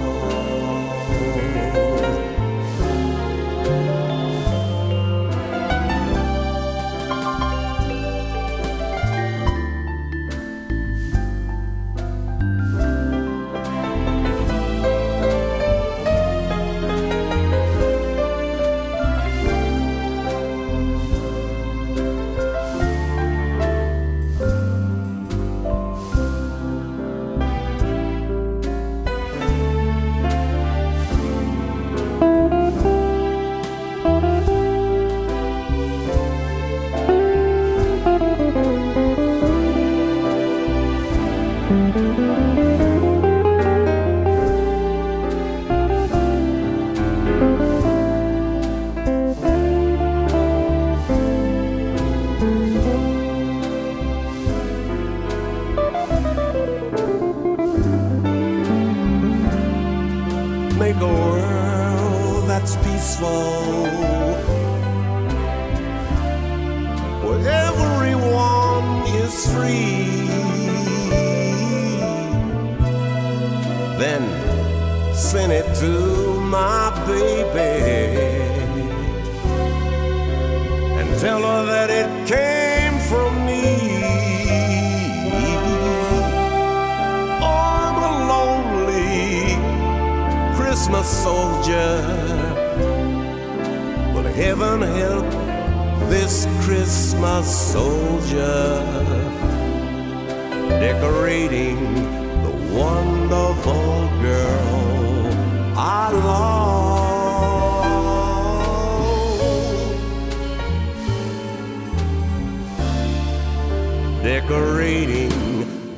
[114.49, 115.31] Decorating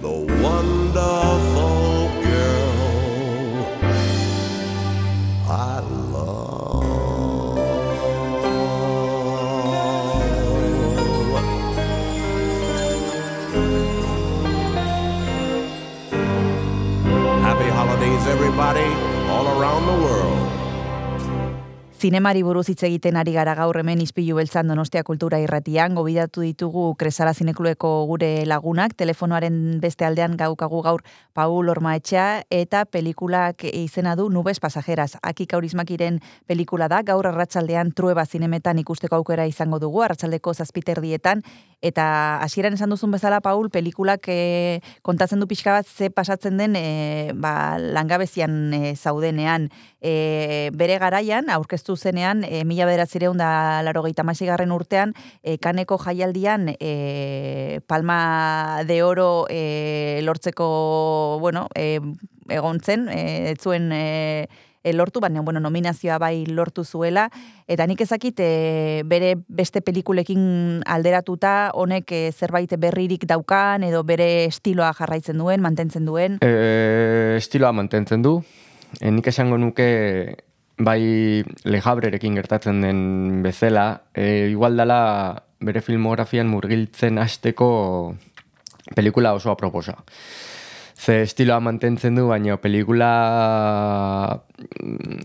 [0.02, 0.10] the
[0.42, 1.94] wonderful
[17.70, 18.84] holidays, everybody,
[19.28, 20.33] all around the world.
[22.04, 26.82] Zinemari buruz hitz egiten ari gara gaur hemen izpilu beltzan Donostia Kultura Irratian, gobidatu ditugu
[27.00, 31.00] Kresala Zineklueko gure lagunak, telefonoaren beste aldean gaukagu gaur
[31.32, 35.14] Paul Ormaetxea eta pelikulak izena du Nubes Pasajeras.
[35.22, 41.40] Aki Kaurismakiren pelikula da, gaur arratsaldean Trueba zinemetan ikusteko aukera izango dugu, arratsaldeko zazpiterdietan,
[41.84, 42.04] eta
[42.44, 47.32] hasieran esan duzun bezala, Paul, pelikulak e, kontatzen du pixka bat ze pasatzen den e,
[47.32, 49.70] ba, langabezian e, zaudenean.
[50.04, 56.76] E, bere garaian, aurkeztu zenean, e, mila bederatzireun da laro garren urtean, e, kaneko jaialdian
[56.78, 62.00] e, Palma de Oro e, lortzeko, bueno, e,
[62.48, 64.48] egon zen, e, zuen e,
[64.84, 67.30] e, lortu, baina bueno, nominazioa bai lortu zuela,
[67.66, 74.44] eta nik ezakit e, bere beste pelikulekin alderatuta, honek e, zerbait berririk daukan, edo bere
[74.44, 76.38] estiloa jarraitzen duen, mantentzen duen.
[76.44, 78.42] E, estiloa mantentzen du.
[79.00, 79.88] E, nik esango nuke
[80.78, 88.14] bai lejabrerekin gertatzen den bezala, e, igual dala bere filmografian murgiltzen hasteko
[88.94, 89.96] pelikula oso aproposa.
[90.94, 93.10] Ze estiloa mantentzen du, baina pelikula
[94.80, 95.20] mm,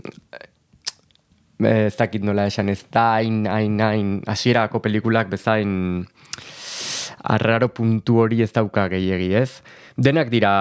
[1.69, 6.07] ez dakit nola esan ez da hain, hain, hain, hasierako pelikulak bezain
[7.23, 9.61] arraro puntu hori ez dauka gehiegi, ez?
[9.99, 10.51] Denak dira,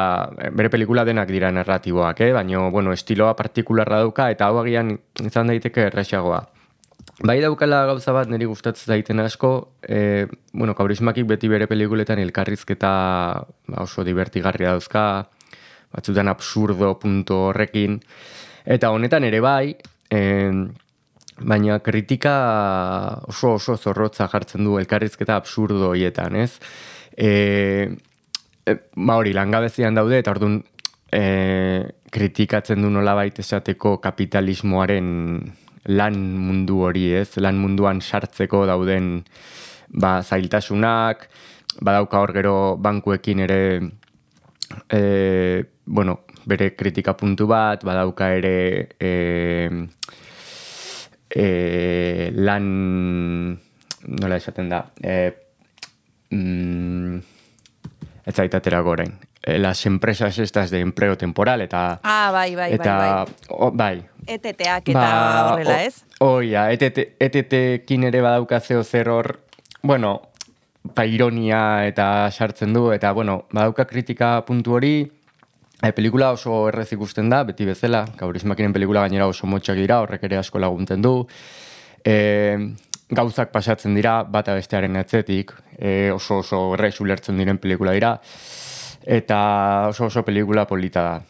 [0.50, 2.32] bere pelikula denak dira narratiboak, eh?
[2.34, 6.40] baina, bueno, estiloa partikularra dauka, eta hau agian izan daiteke erresagoa.
[7.22, 12.90] Bai daukala gauza bat niri gustatzen daiten asko, e, bueno, kaurismakik beti bere pelikuletan elkarrizketa
[13.68, 15.04] ba, oso divertigarria dauzka,
[15.94, 18.00] batzutan absurdo punto horrekin,
[18.66, 19.76] eta honetan ere bai,
[20.10, 20.20] e,
[21.38, 22.34] baina kritika
[23.30, 26.52] oso oso zorrotza jartzen du elkarrizketa absurdo hoietan, ez?
[27.14, 28.07] E, e,
[28.96, 30.60] ba hori, langabezian daude, eta orduan
[31.12, 31.22] e,
[32.12, 35.08] kritikatzen du nolabait esateko kapitalismoaren
[35.88, 37.38] lan mundu hori, ez?
[37.40, 39.22] Lan munduan sartzeko dauden
[39.88, 41.28] ba, zailtasunak,
[41.80, 43.60] badauka hor gero bankuekin ere
[44.92, 45.00] e,
[45.86, 49.12] bueno, bere kritika puntu bat, badauka ere e,
[51.30, 52.68] e, lan
[54.08, 55.16] nola esaten da e,
[56.30, 57.37] mm,
[58.28, 62.96] ez zaitatera gorein E, las empresas estas de empleo temporal eta Ah, bai, bai, eta,
[62.98, 63.34] bai, bai.
[63.48, 66.02] o- bai, ETTak eta horrela, o- ez?
[66.20, 69.38] Oia, ETT, ETTkin ere badauka zeo zer hor,
[69.80, 70.10] bueno,
[70.82, 74.92] ba, ironia eta sartzen du, eta, bueno, badauka kritika puntu hori,
[75.80, 80.24] e, pelikula oso errez ikusten da, beti bezala, kaurismakinen pelikula gainera oso motxak dira, horrek
[80.28, 81.14] ere asko laguntzen du,
[82.04, 82.74] e,
[83.10, 88.18] gauzak pasatzen dira, bata bestearen atzetik, e, oso oso errez ulertzen diren pelikula dira,
[89.06, 91.22] eta oso oso pelikula polita da,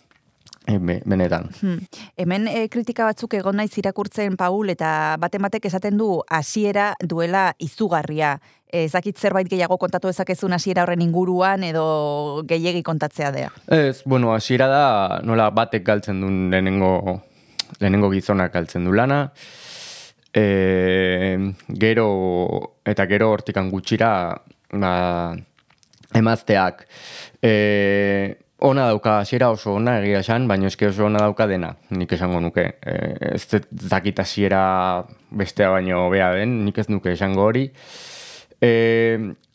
[0.66, 1.48] e, be- benetan.
[1.60, 1.78] Hmm.
[2.16, 7.52] Hemen e, kritika batzuk egon naiz irakurtzen Paul eta baten batek esaten du hasiera duela
[7.58, 8.38] izugarria.
[8.68, 13.54] E, ezakit zerbait gehiago kontatu dezakezun hasiera horren inguruan edo gehiegi kontatzea dea.
[13.70, 17.22] Ez, bueno, hasiera da nola batek galtzen duen lehenengo,
[17.78, 19.30] lehenengo gizonak galtzen du lana.
[20.34, 22.08] E, gero,
[22.84, 24.10] eta gero hortikan gutxira,
[24.72, 24.92] ba,
[26.14, 26.84] emazteak.
[27.42, 32.12] E, ona dauka hasiera oso ona egia esan, baina eske oso ona dauka dena, nik
[32.12, 32.64] esango nuke.
[32.82, 32.94] E,
[33.34, 34.62] ez dakit hasiera
[35.30, 37.68] bestea baino bea den, nik ez nuke esango hori.
[38.60, 38.70] E,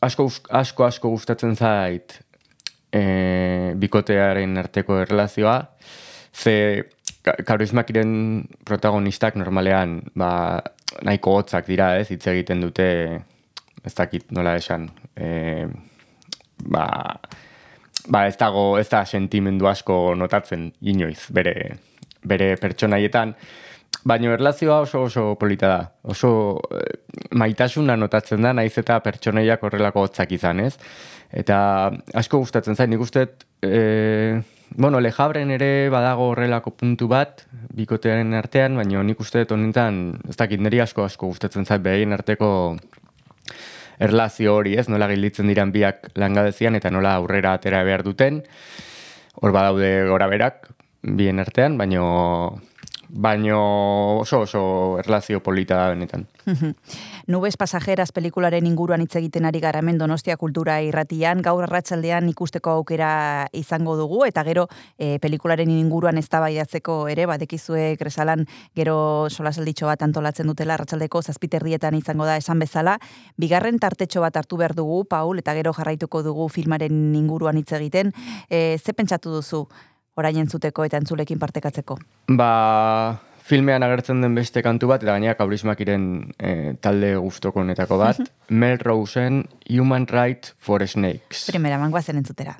[0.00, 2.16] asko, asko, asko gustatzen zait
[2.94, 5.58] e, bikotearen arteko erlazioa,
[6.32, 6.56] ze
[7.24, 8.12] ka- kaurismakiren
[8.68, 10.60] protagonistak normalean ba,
[11.02, 12.86] nahiko hotzak dira, ez, hitz egiten dute,
[13.84, 15.66] ez dakit nola esan, e,
[16.70, 16.86] ba,
[18.08, 21.54] ba ez dago, ez da sentimendu asko notatzen inoiz, bere,
[22.24, 23.34] bere pertsonaietan,
[24.04, 25.84] Baina erlazioa oso oso polita da.
[26.12, 26.30] Oso
[26.76, 26.98] eh,
[27.40, 30.74] maitasuna notatzen da, naiz eta pertsonaiak horrelako hotzak izan, ez?
[31.32, 31.56] Eta
[32.12, 33.24] asko gustatzen zain, nik uste,
[33.64, 37.44] e, bueno, lejabren ere badago horrelako puntu bat,
[37.74, 42.76] bikotearen artean, baina nik uste honetan, ez dakit, niri asko asko gustatzen zait behin arteko
[43.98, 44.88] erlazio hori, ez?
[44.88, 48.42] Nola gilditzen diran biak langadezian eta nola aurrera atera behar duten.
[49.40, 50.70] Hor badaude gora berak,
[51.02, 52.60] bien artean, baino
[53.14, 56.26] baino oso oso erlazio polita da benetan.
[57.30, 62.74] Nubes pasajeras pelikularen inguruan hitz egiten ari gara hemen Donostia Kultura Irratian, gaur arratsaldean ikusteko
[62.80, 64.66] aukera izango dugu eta gero
[64.98, 68.44] e, pelikularen inguruan eztabaidatzeko ere badekizue Kresalan
[68.74, 72.98] gero solasalditxo bat antolatzen dutela arratsaldeko zazpiterrietan izango da esan bezala.
[73.38, 78.10] Bigarren tartetxo bat hartu behar dugu, Paul, eta gero jarraituko dugu filmaren inguruan hitz egiten.
[78.50, 79.68] E, ze pentsatu duzu
[80.16, 81.96] orain entzuteko eta entzulekin partekatzeko?
[82.38, 82.50] Ba,
[83.44, 86.06] filmean agertzen den beste kantu bat, eta gainera kaurismakiren
[86.38, 88.22] eh, talde guztoko honetako bat,
[88.62, 91.48] Mel Rosen Human Right for Snakes.
[91.50, 92.56] Primera, mangoazen entzutera.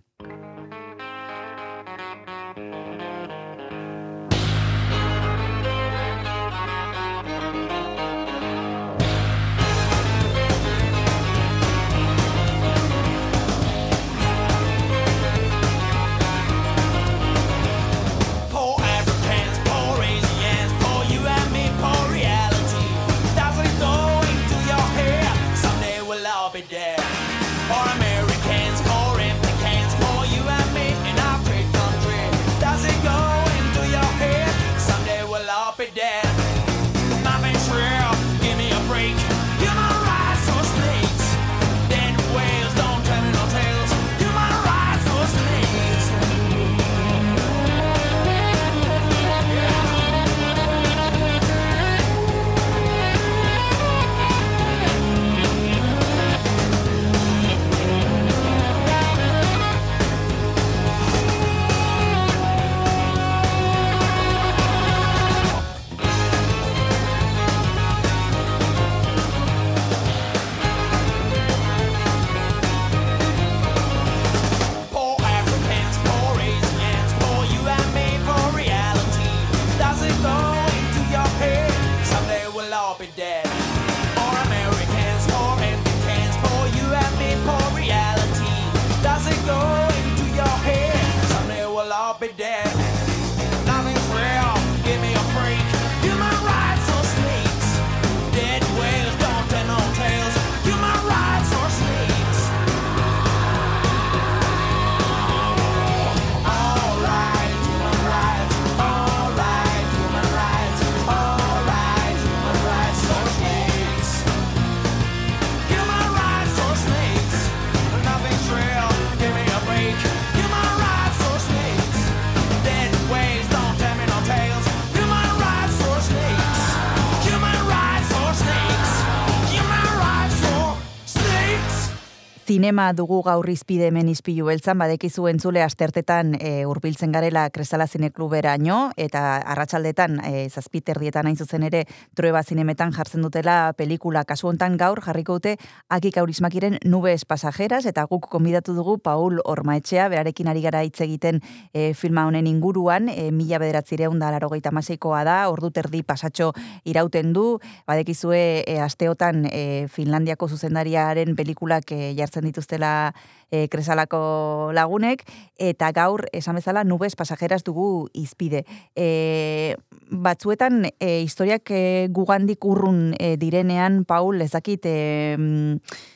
[132.64, 138.78] Zinema dugu gaur izpide hemen izpilu beltzan, badekizu entzule astertetan e, urbiltzen garela Kresala Zinekluberaino,
[138.96, 139.20] eta
[139.52, 141.82] arratsaldetan e, zazpiterdietan hain zuzen ere
[142.16, 144.22] trueba zinemetan jartzen dutela pelikula.
[144.24, 145.58] Kasu hontan gaur jarriko dute
[145.92, 151.42] Aki Kaurismakiren Nubes Pasajeras, eta guk konbidatu dugu Paul Ormaetxea, berarekin ari gara hitz egiten
[151.74, 156.54] e, filma honen inguruan, e, mila bederatzireun da larogeita maseikoa da, ordu terdi pasatxo
[156.88, 159.62] irauten du, badekizue e, asteotan e,
[159.92, 163.12] Finlandiako zuzendariaren pelikulak e, jartzen dituztela
[163.50, 165.26] e, kresalako lagunek,
[165.58, 168.64] eta gaur, esan bezala, nubes pasajeras dugu izpide.
[168.94, 169.76] E,
[170.10, 171.84] batzuetan, e, historiak e,
[172.14, 176.12] gugandik urrun e, direnean, Paul, ezakit, e, mm,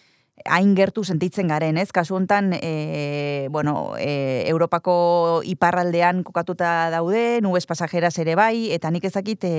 [0.51, 1.91] hain gertu sentitzen garen, ez?
[1.93, 9.05] Kasu hontan, e, bueno, e, Europako iparraldean kokatuta daude, nubes pasajeras ere bai, eta nik
[9.09, 9.53] ezakit e,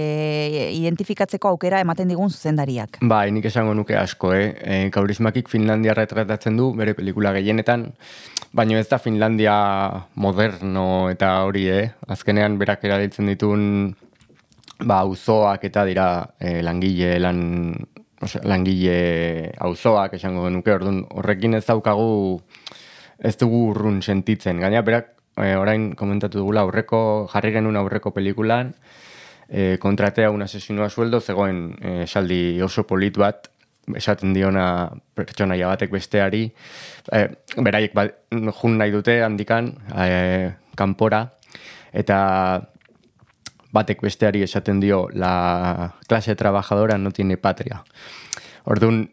[0.75, 2.99] identifikatzeko aukera ematen digun zuzendariak.
[3.01, 4.49] Bai, nik esango nuke asko, eh?
[4.59, 7.89] E, Kaurismakik Finlandia retratatzen du, bere pelikula gehienetan,
[8.53, 9.55] baina ez da Finlandia
[10.15, 11.87] moderno eta hori, eh?
[12.09, 13.65] Azkenean berak erabiltzen ditun
[14.79, 16.09] ba, auzoak eta dira
[16.39, 17.39] eh, langile, lan,
[18.21, 22.41] osea, langile auzoak esango genuke, orduan horrekin ez daukagu
[23.19, 24.59] ez dugu urrun sentitzen.
[24.63, 27.01] Gaina berak e, orain komentatu dugula aurreko,
[27.31, 28.73] jarri genuen aurreko pelikulan,
[29.47, 33.49] e, kontratea un asesino a sueldo, zegoen e, esaldi oso polit bat,
[33.97, 34.65] esaten diona
[35.17, 36.45] pertsonaia batek besteari,
[37.11, 37.23] e,
[37.57, 41.25] beraiek ba, jun nahi dute handikan, e, kanpora,
[41.91, 42.19] eta
[43.71, 47.83] batek besteari esaten dio, la clase trabajadora no tiene patria.
[48.65, 49.09] Orduan,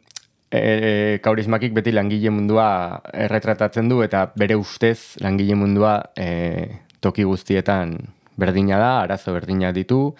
[0.50, 7.98] e, kaurismakik beti langile mundua erretratatzen du, eta bere ustez langile mundua e, toki guztietan
[8.36, 10.14] berdina da, arazo berdina ditu,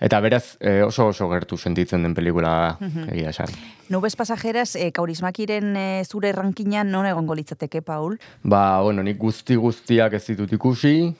[0.00, 3.08] eta beraz e, oso oso gertu sentitzen den pelikula da, Mhm.
[3.12, 3.48] egia esan.
[3.90, 8.18] Nubes pasajeras, e, kaurismakiren e, zure rankinan non egongo litzateke, Paul?
[8.42, 11.14] Ba, bueno, nik guzti guztiak ez ditut ikusi,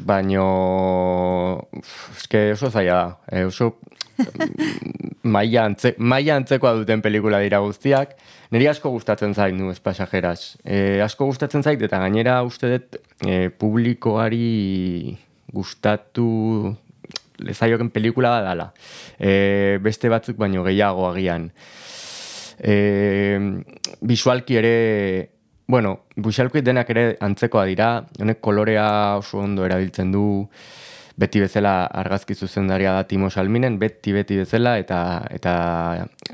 [0.00, 1.68] baino
[2.16, 3.08] eske oso zaila da.
[3.30, 3.74] E, oso
[4.18, 8.16] mm, maila, antze, maila antzekoa duten pelikula dira guztiak.
[8.54, 10.56] Niri asko gustatzen zait nu pasajeras.
[10.64, 15.16] E, asko gustatzen zait eta gainera uste dut e, publikoari
[15.54, 16.74] gustatu
[17.44, 18.70] lezaioken pelikula bat dala.
[19.18, 21.50] E, beste batzuk baino gehiago agian.
[22.58, 23.40] E,
[24.06, 24.76] visualki ere,
[25.66, 27.90] bueno, visualki denak ere antzekoa dira,
[28.20, 30.24] honek kolorea oso ondo erabiltzen du,
[31.16, 34.98] beti bezala argazki zuzendaria da Timo Salminen, beti beti bezala, eta
[35.30, 35.54] eta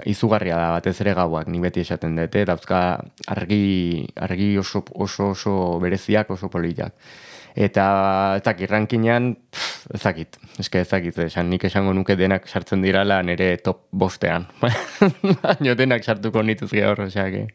[0.09, 2.81] izugarria da batez ere gauak, ni beti esaten dut, eh, dauzka
[3.29, 6.95] argi, argi oso, oso, oso bereziak, oso politak.
[7.55, 7.85] Eta
[8.39, 9.35] ez dakit, rankinean,
[9.93, 14.47] ez dakit, eske ez dakit, esan nik esango nuke denak sartzen dirala nire top bostean.
[15.43, 17.49] Baina denak sartuko nituzke hor, osea, que...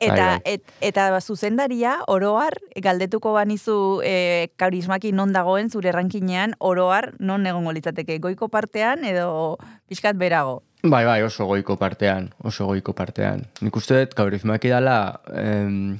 [0.00, 0.40] Eta, Bai, bai.
[0.54, 7.74] et, eta zuzendaria, oroar, galdetuko banizu e, kaurismaki non dagoen zure rankinean, oroar non egongo
[7.76, 10.62] litzateke, goiko partean edo pixkat berago.
[10.82, 13.44] Bai, bai, oso goiko partean, oso goiko partean.
[13.60, 15.98] Nik uste dut, kaurizmaki dala, em,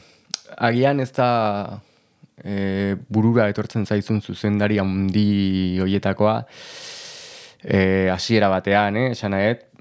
[0.56, 1.28] agian ez da
[2.42, 6.38] e, burura etortzen zaizun zuzendari handi hoietakoa,
[7.62, 9.36] e, hasiera batean, eh, esan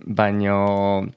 [0.06, 1.08] baino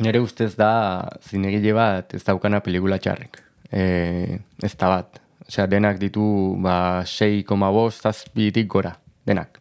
[0.00, 3.40] nire ustez da zinegile bat ez daukana pelikula txarrik.
[3.72, 5.20] E, ez da bat.
[5.46, 6.24] Osea, denak ditu
[6.62, 9.60] ba, 6,5 zazpitik gora, denak.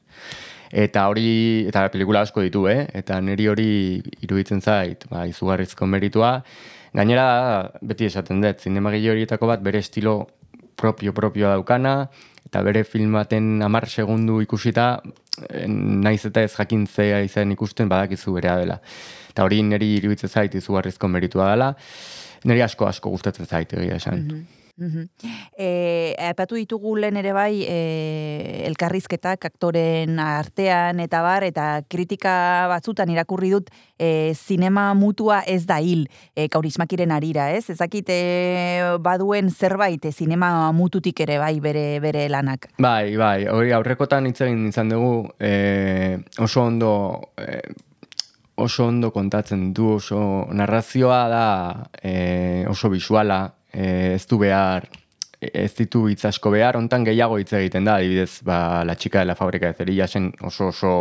[0.76, 2.88] Eta hori, eta pelikula asko ditu, eh?
[2.98, 3.68] Eta niri hori
[4.26, 6.40] iruditzen zait, ba, izugarrizko meritua.
[6.96, 7.28] Gainera,
[7.86, 10.18] beti esaten dut, zinemagile horietako bat bere estilo
[10.80, 12.08] propio-propioa daukana,
[12.48, 14.88] eta bere filmaten amar segundu ikusita,
[15.50, 18.80] eh, naiz eta ez jakintzea izan ikusten badakizu berea dela.
[19.36, 21.74] Eta hori niri iruditzen zait izugarrizko meritua dela,
[22.48, 24.30] niri asko asko gustatzen zait egia esan.
[24.78, 25.04] Mhm.
[25.56, 27.76] E, aipatu ditugu lehen ere bai e,
[28.68, 32.34] elkarrizketak aktoren artean eta bar, eta kritika
[32.72, 36.04] batzutan irakurri dut e, zinema mutua ez da hil
[36.36, 37.70] e, kaurismakiren arira, ez?
[37.72, 38.20] Ezakit e,
[39.00, 42.68] baduen zerbait e, zinema mututik ere bai bere, bere lanak.
[42.76, 46.96] Bai, bai, hori aurrekotan hitz egin izan dugu eh, oso ondo
[47.40, 47.64] eh,
[48.56, 51.48] oso ondo kontatzen du, oso narrazioa da
[52.02, 53.40] eh, oso visuala,
[53.74, 54.88] eh, ez du behar,
[55.40, 59.26] ez ditu hitz asko behar, hontan gehiago hitz egiten da, adibidez, ba, la chica de
[59.26, 60.94] la fábrica de cerillasen oso oso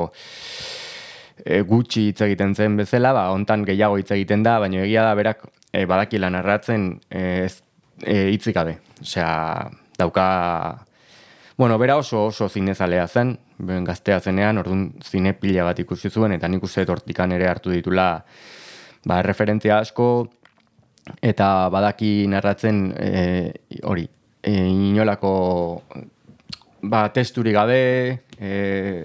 [1.44, 5.14] e, gutxi hitz egiten zen bezala, ba, hontan gehiago hitz egiten da, baina egia da
[5.14, 7.62] berak e, badakila narratzen e, ez
[8.02, 8.78] e, hitzik gabe.
[9.00, 10.26] Osea, dauka
[11.56, 13.36] Bueno, bera oso oso zinezalea zen,
[13.86, 17.70] gaztea zenean, orduan zine pila bat ikusi zuen, eta nik uste dut hortikan ere hartu
[17.70, 18.08] ditula
[19.06, 20.26] ba, referentzia asko,
[21.22, 23.12] eta badaki narratzen e,
[23.86, 24.08] hori,
[24.42, 25.30] e, inolako
[26.90, 27.78] ba, testuri gabe,
[28.34, 28.52] e,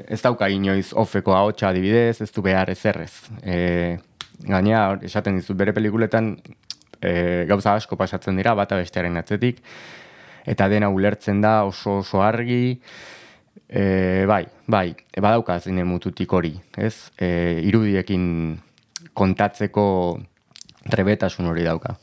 [0.09, 3.29] ez dauka inoiz ofeko ahotsa adibidez, ez du behar ezerrez.
[3.43, 3.99] E,
[4.41, 6.33] gaina, esaten dizut bere pelikuletan
[6.97, 9.61] e, gauza asko pasatzen dira, bata bestearen atzetik,
[10.45, 12.79] eta dena ulertzen da oso oso argi,
[13.67, 17.11] e, bai, bai, e, badauka zine mututik hori, ez?
[17.17, 18.59] E, irudiekin
[19.13, 19.85] kontatzeko
[20.89, 21.95] trebetasun hori dauka.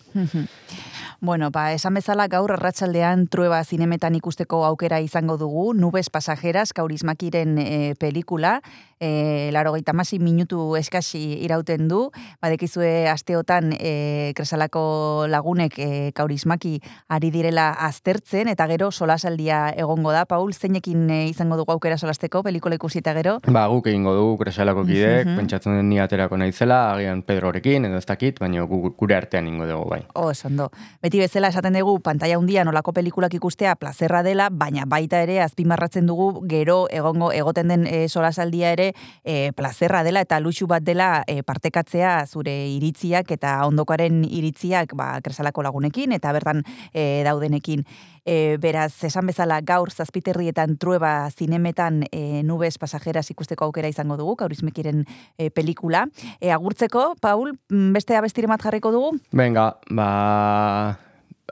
[1.20, 7.57] Bueno, ba, esan bezala gaur arratsaldean trueba zinemetan ikusteko aukera izango dugu, Nubes Pasajeras, Kaurismakiren
[7.59, 8.61] e, pelikula,
[9.01, 9.72] e, laro
[10.20, 12.11] minutu eskasi irauten du,
[12.42, 20.24] badekizue asteotan e, kresalako lagunek e, Kaurismaki ari direla aztertzen, eta gero solasaldia egongo da,
[20.26, 23.38] Paul, zeinekin e, izango dugu aukera solasteko pelikula ikusi eta gero?
[23.47, 24.84] Ba, guk egingo dugu kresalako
[25.26, 25.36] Mhm.
[25.36, 29.66] pentsatzen den ni aterako naizela, agian Pedrorekin, edo ez dakit, baina gu- gure artean ingo
[29.66, 30.03] dugu bai.
[30.14, 30.70] Oh, ondo.
[31.03, 36.07] Beti bezala esaten dugu pantalla handian olako pelikulak ikustea plazerra dela, baina baita ere azpimarratzen
[36.07, 38.86] dugu gero egongo egoten den e, solasaldia ere
[39.24, 45.14] e, plazerra dela eta luxu bat dela e, partekatzea zure iritziak eta ondokaren iritziak ba,
[45.24, 46.62] kresalako lagunekin eta bertan
[46.93, 47.87] e, daudenekin.
[48.26, 54.34] E, beraz, esan bezala gaur zazpiterrietan trueba zinemetan e, nubes pasajeras ikusteko aukera izango dugu,
[54.43, 55.05] kaurismekiren
[55.39, 56.09] e, pelikula.
[56.41, 59.14] E, agurtzeko, Paul, mm, beste abestire bat jarriko dugu?
[59.30, 61.06] Venga, ba...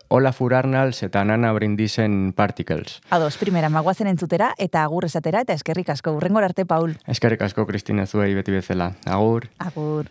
[0.09, 3.01] Olaf Urarnals eta Nana Brindisen Particles.
[3.11, 6.17] Ados, primera, magoazen entzutera eta agur esatera eta eskerrik asko.
[6.19, 6.97] Urrengor arte, Paul.
[7.07, 8.93] Eskerrik asko, Kristina, zuei beti bezala.
[9.07, 9.49] Agur.
[9.59, 10.11] Agur.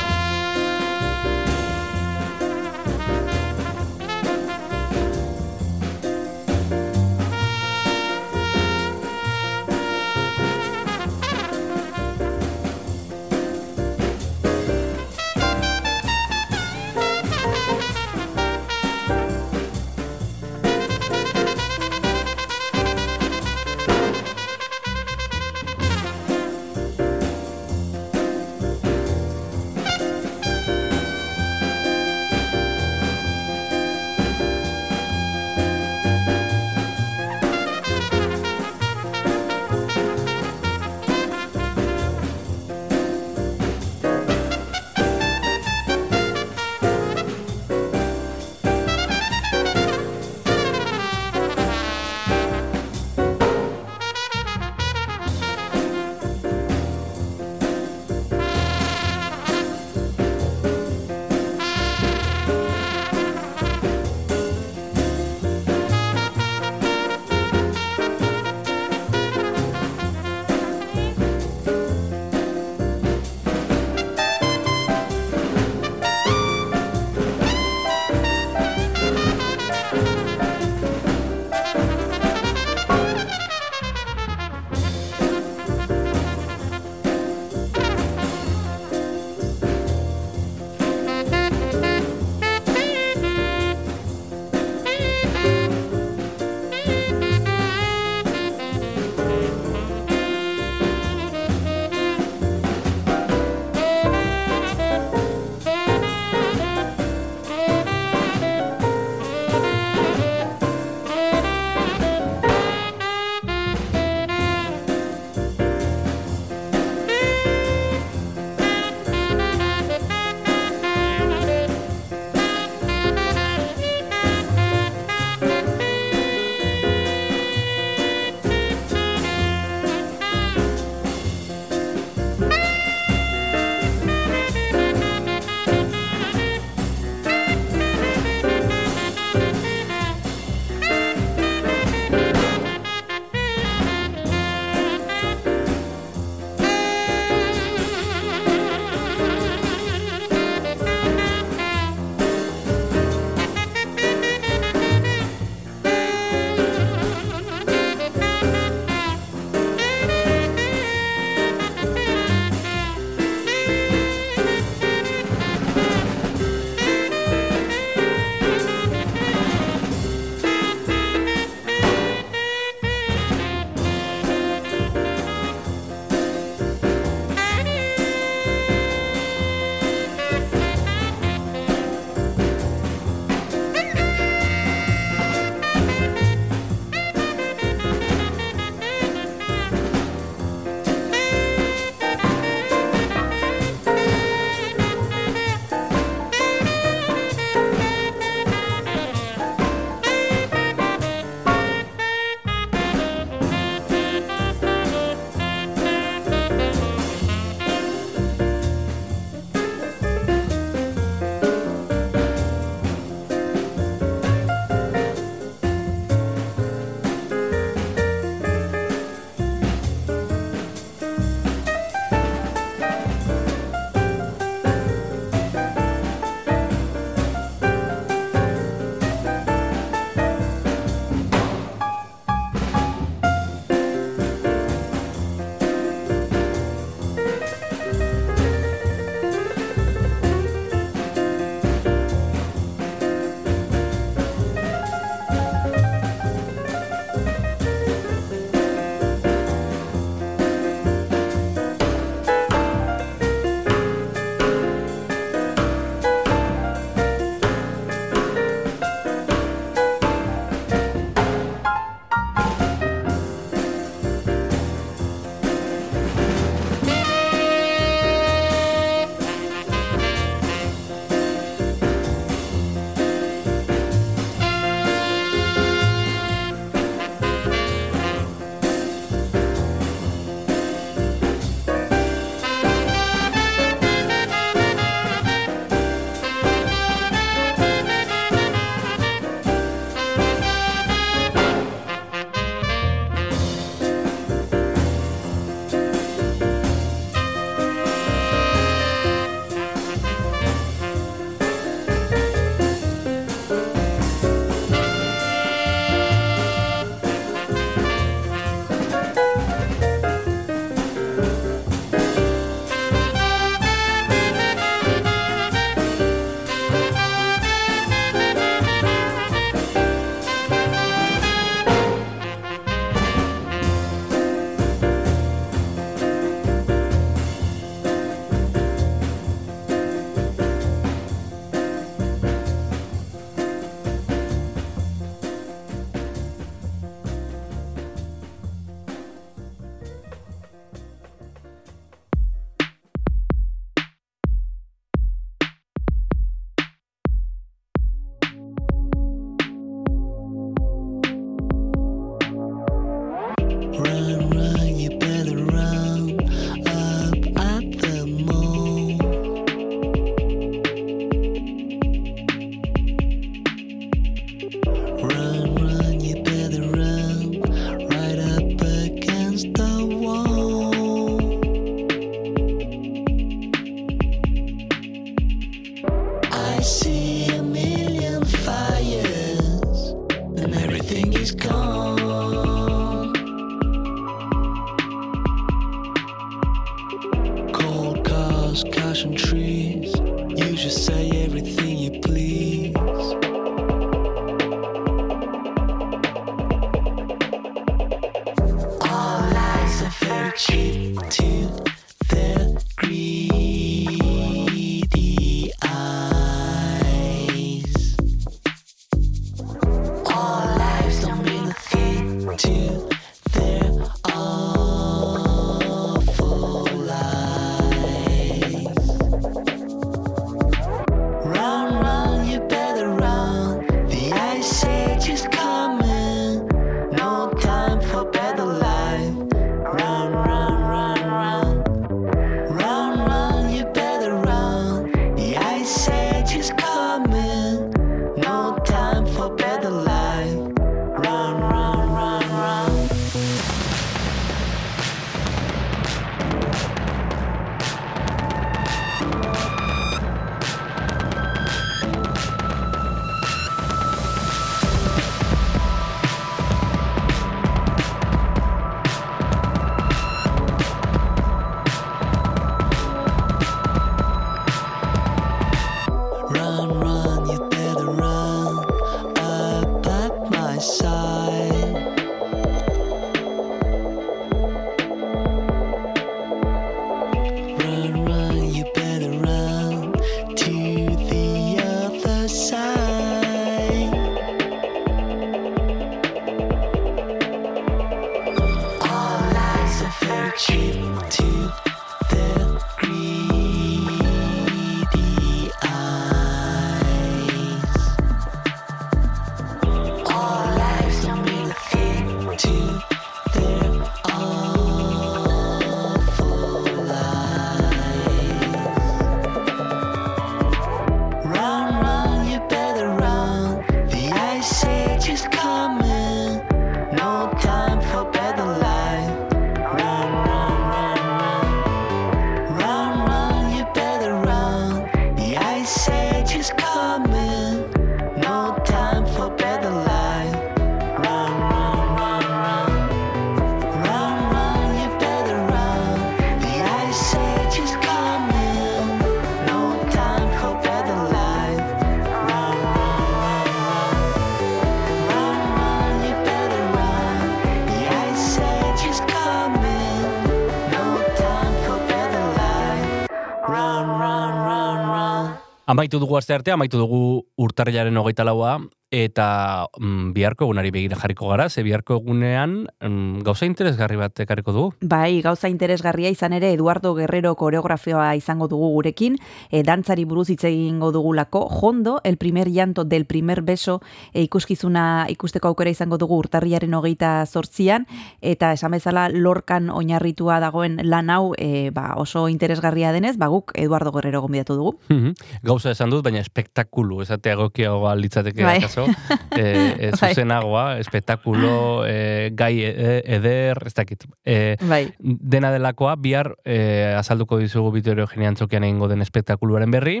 [555.74, 556.98] Amaitu dugu aste arte, amaitu dugu
[557.34, 558.60] urtarrilaren hogeita laua,
[558.94, 564.52] eta mm, biharko egunari begira jarriko gara, ze biharko egunean mm, gauza interesgarri bat ekarriko
[564.54, 564.74] dugu.
[564.80, 569.18] Bai, gauza interesgarria izan ere Eduardo Guerrero koreografioa izango dugu gurekin,
[569.50, 573.80] e, dantzari buruz hitz egingo dugulako, Jondo, el primer llanto del primer beso,
[574.12, 577.88] e, ikuskizuna ikusteko aukera izango dugu urtarriaren hogeita zortzian,
[578.22, 583.52] eta esan bezala lorkan oinarritua dagoen lan hau e, ba, oso interesgarria denez, ba, guk
[583.58, 584.76] Eduardo Guerrero gonbidatu dugu.
[584.88, 585.14] Mhm.
[585.50, 588.58] Gauza esan dut, baina espektakulu, esatea egokiagoa litzateke Bai.
[588.62, 588.83] akaso.
[588.86, 589.40] E,
[589.88, 590.10] e, Bai.
[590.10, 594.06] zuzenagoa, espektakulo, e, gai e- eder, ez dakit.
[594.24, 594.88] E, Bai.
[594.98, 600.00] dena delakoa, bihar e, azalduko dizugu Vitorio Eugenian Txokian egingo den espektakuluaren berri,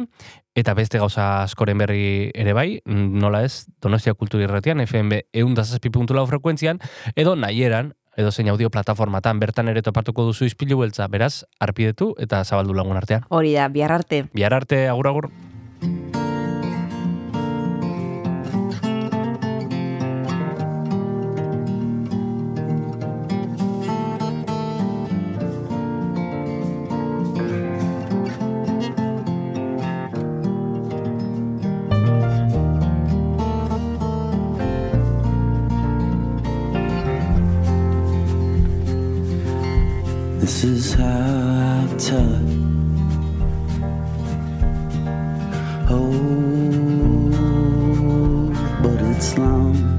[0.54, 6.80] eta beste gauza askoren berri ere bai, nola ez, Donostia Kultura Irratian, FMB eundazazpi.lau frekuentzian,
[7.16, 12.44] edo nahieran, edo zein audio plataformatan, bertan ere topatuko duzu izpilu beltza, beraz, arpidetu eta
[12.44, 13.26] zabaldu lagun artean.
[13.28, 14.24] Hori da, bihar arte.
[14.34, 15.30] Bihar arte, agur agur.
[40.64, 42.48] This is how I tell it.
[45.90, 46.08] Oh,
[48.82, 49.93] but it's long.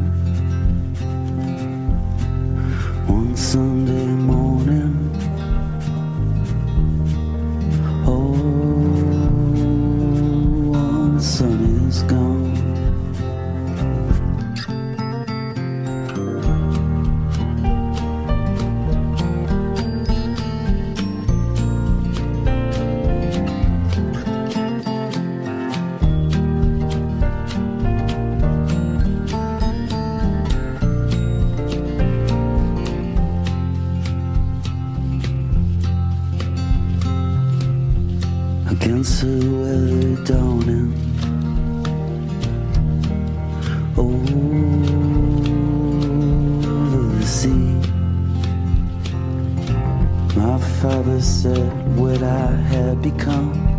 [50.81, 53.74] Father said what I had become.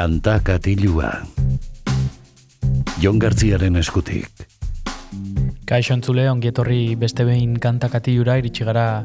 [0.00, 1.10] Kanta katilua.
[3.02, 4.46] Jon Gartziaren eskutik.
[5.68, 9.02] Kaixo entzule, ongietorri beste behin kantakatiura, iritsi gara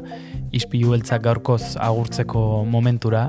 [0.56, 3.26] ispilu beltzak gaurkoz agurtzeko momentura,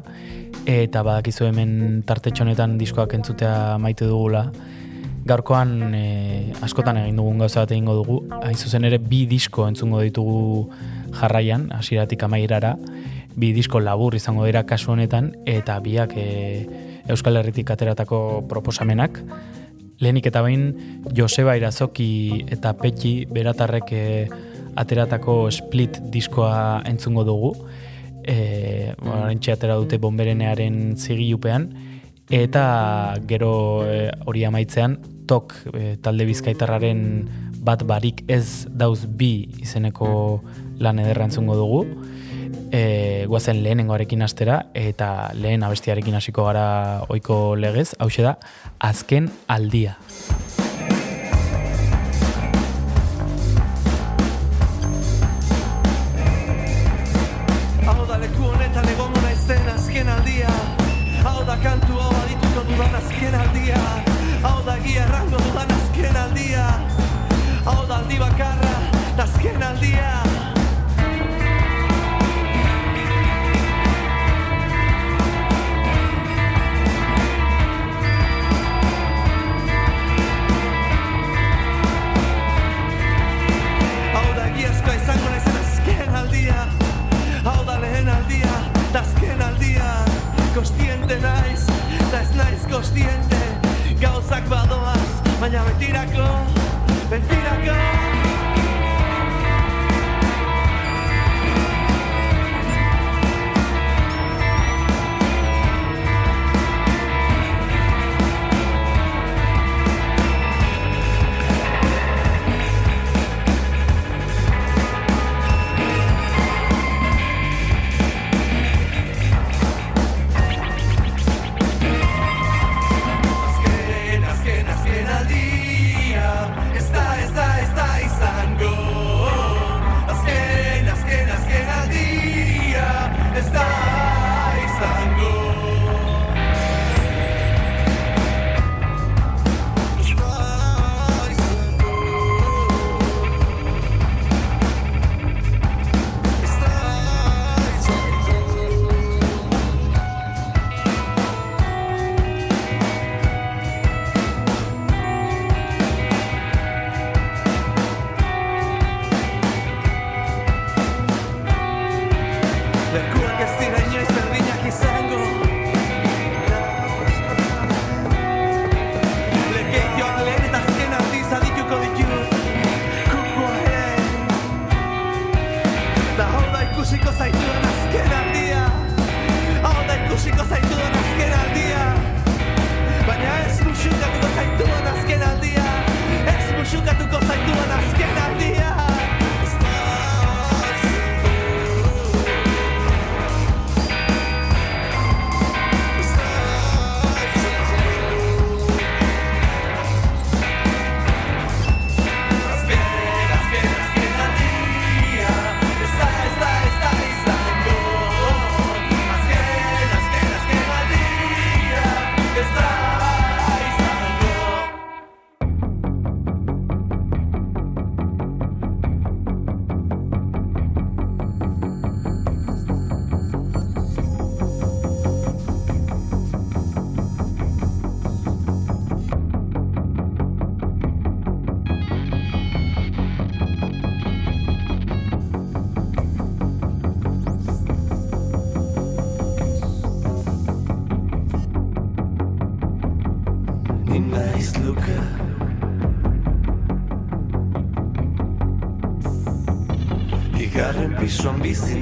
[0.63, 1.75] eta badakizu hemen
[2.07, 4.45] tartetxonetan diskoak entzutea maite dugula.
[5.27, 6.07] Gaurkoan e,
[6.63, 10.69] askotan egin dugun gauza bat egingo dugu, hain zuzen ere bi disko entzungo ditugu
[11.19, 12.77] jarraian, hasieratik amairara,
[13.35, 16.76] bi disko labur izango dira kasu honetan, eta biak e,
[17.09, 19.21] Euskal Herritik ateratako proposamenak,
[19.99, 20.67] Lehenik eta behin
[21.17, 24.27] Joseba Irazoki eta Petxi beratarrek eh,
[24.77, 27.51] ateratako split diskoa entzungo dugu.
[28.27, 31.71] E, Horentxe atera dute bomberenearen zigilupean.
[32.29, 33.51] Eta gero
[33.87, 37.01] eh, hori amaitzean tok eh, talde bizkaitarraren
[37.65, 40.43] bat barik ez dauz bi izeneko
[40.77, 41.81] lan ederra entzungo dugu.
[42.71, 46.67] E, guazen lehenengoarekin astera eta lehen abestiarekin hasiko gara
[47.07, 48.37] ohiko legez, hau da,
[48.79, 49.97] azken aldia.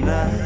[0.06, 0.45] night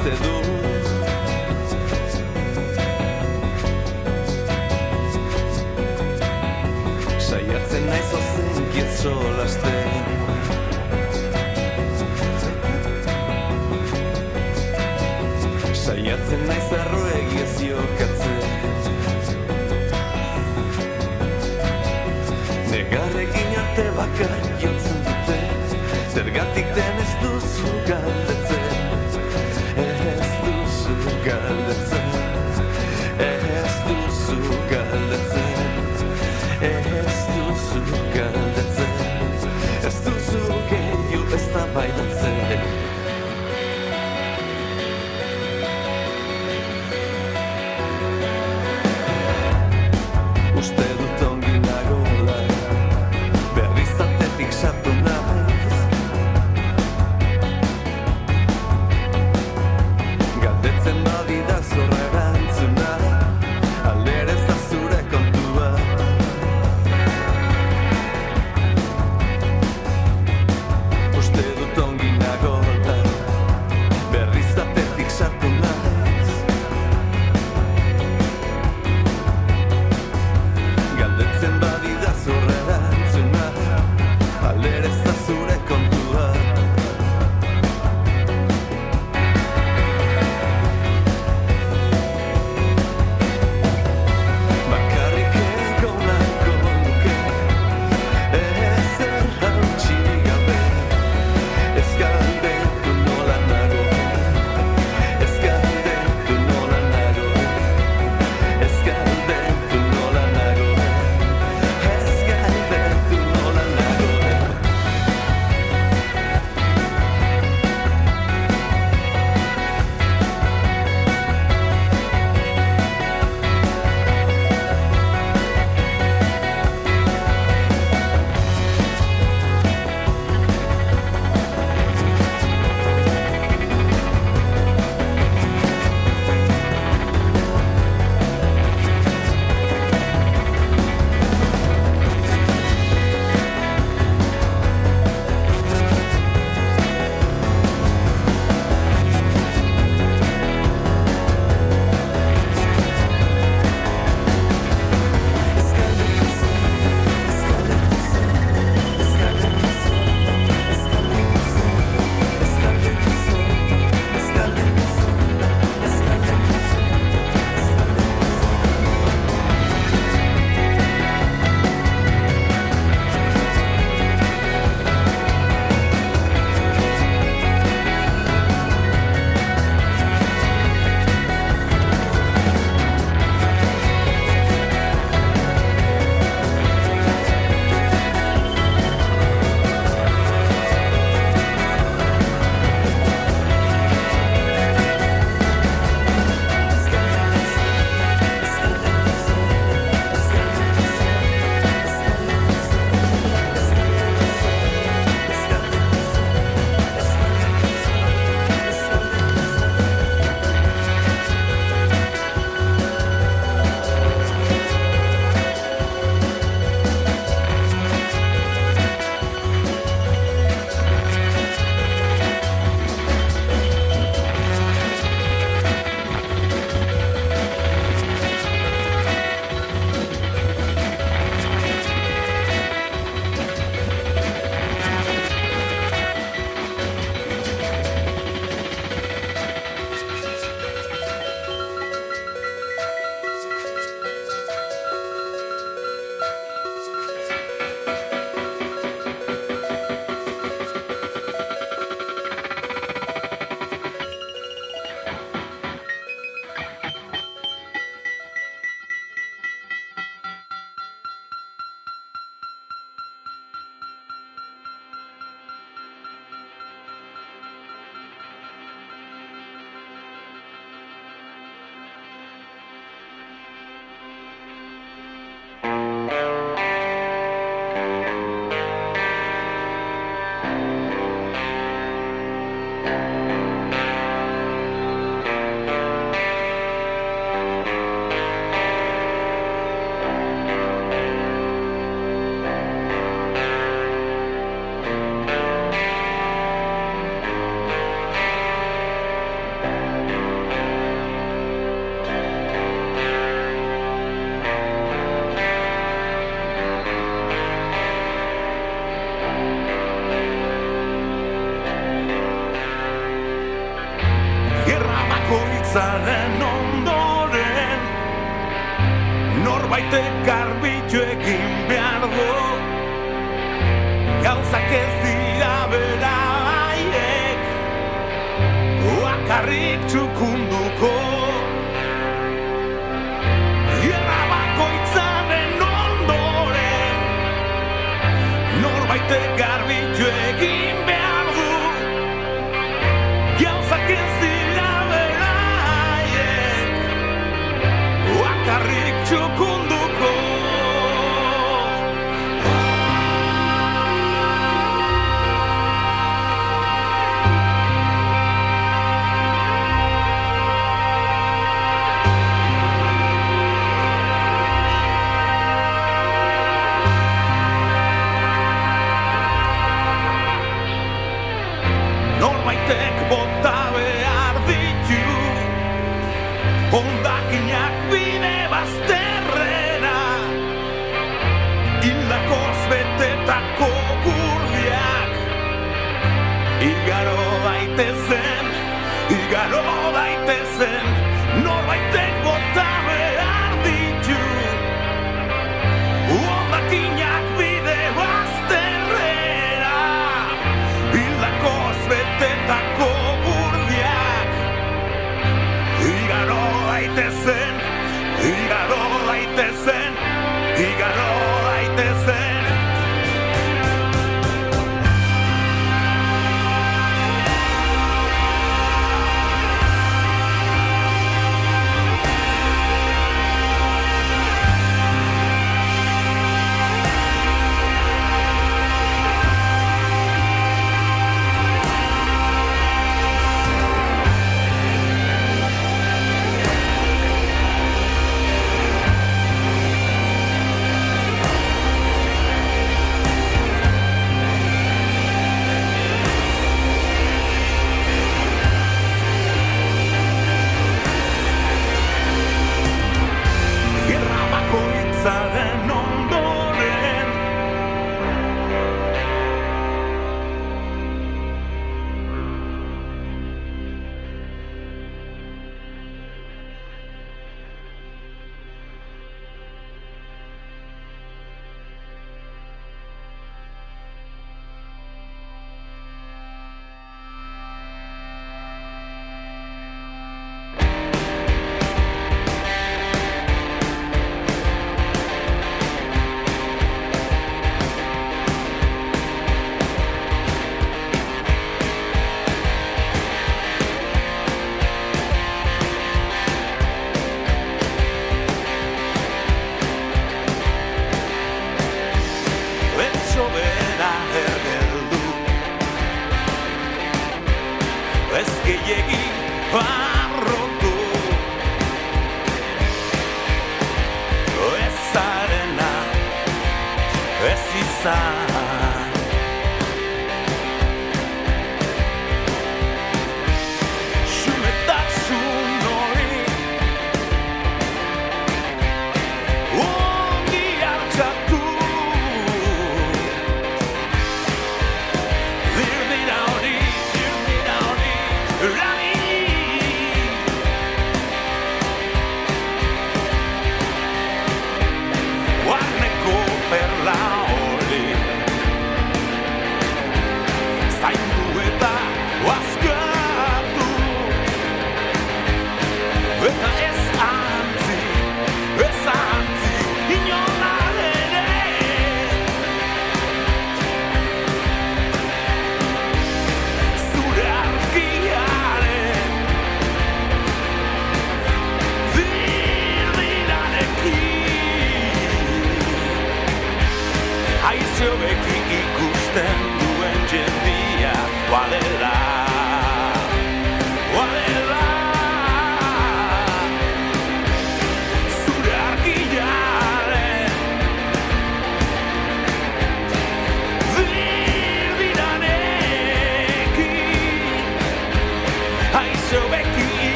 [0.00, 0.34] uste du
[7.18, 10.04] Saiatzen naiz ozen gitzo lastein
[15.82, 18.34] Saiatzen naiz arro egizio katze
[22.70, 24.32] Negarrekin arte bakar
[24.62, 25.38] jotzen dute.
[26.14, 26.89] Zergatik den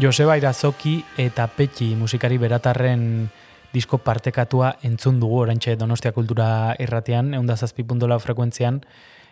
[0.00, 3.02] Joseba Irazoki eta Petxi musikari beratarren
[3.74, 8.80] disko partekatua entzun dugu orantxe Donostia Kultura irratean, eunda zazpi puntola frekuentzian,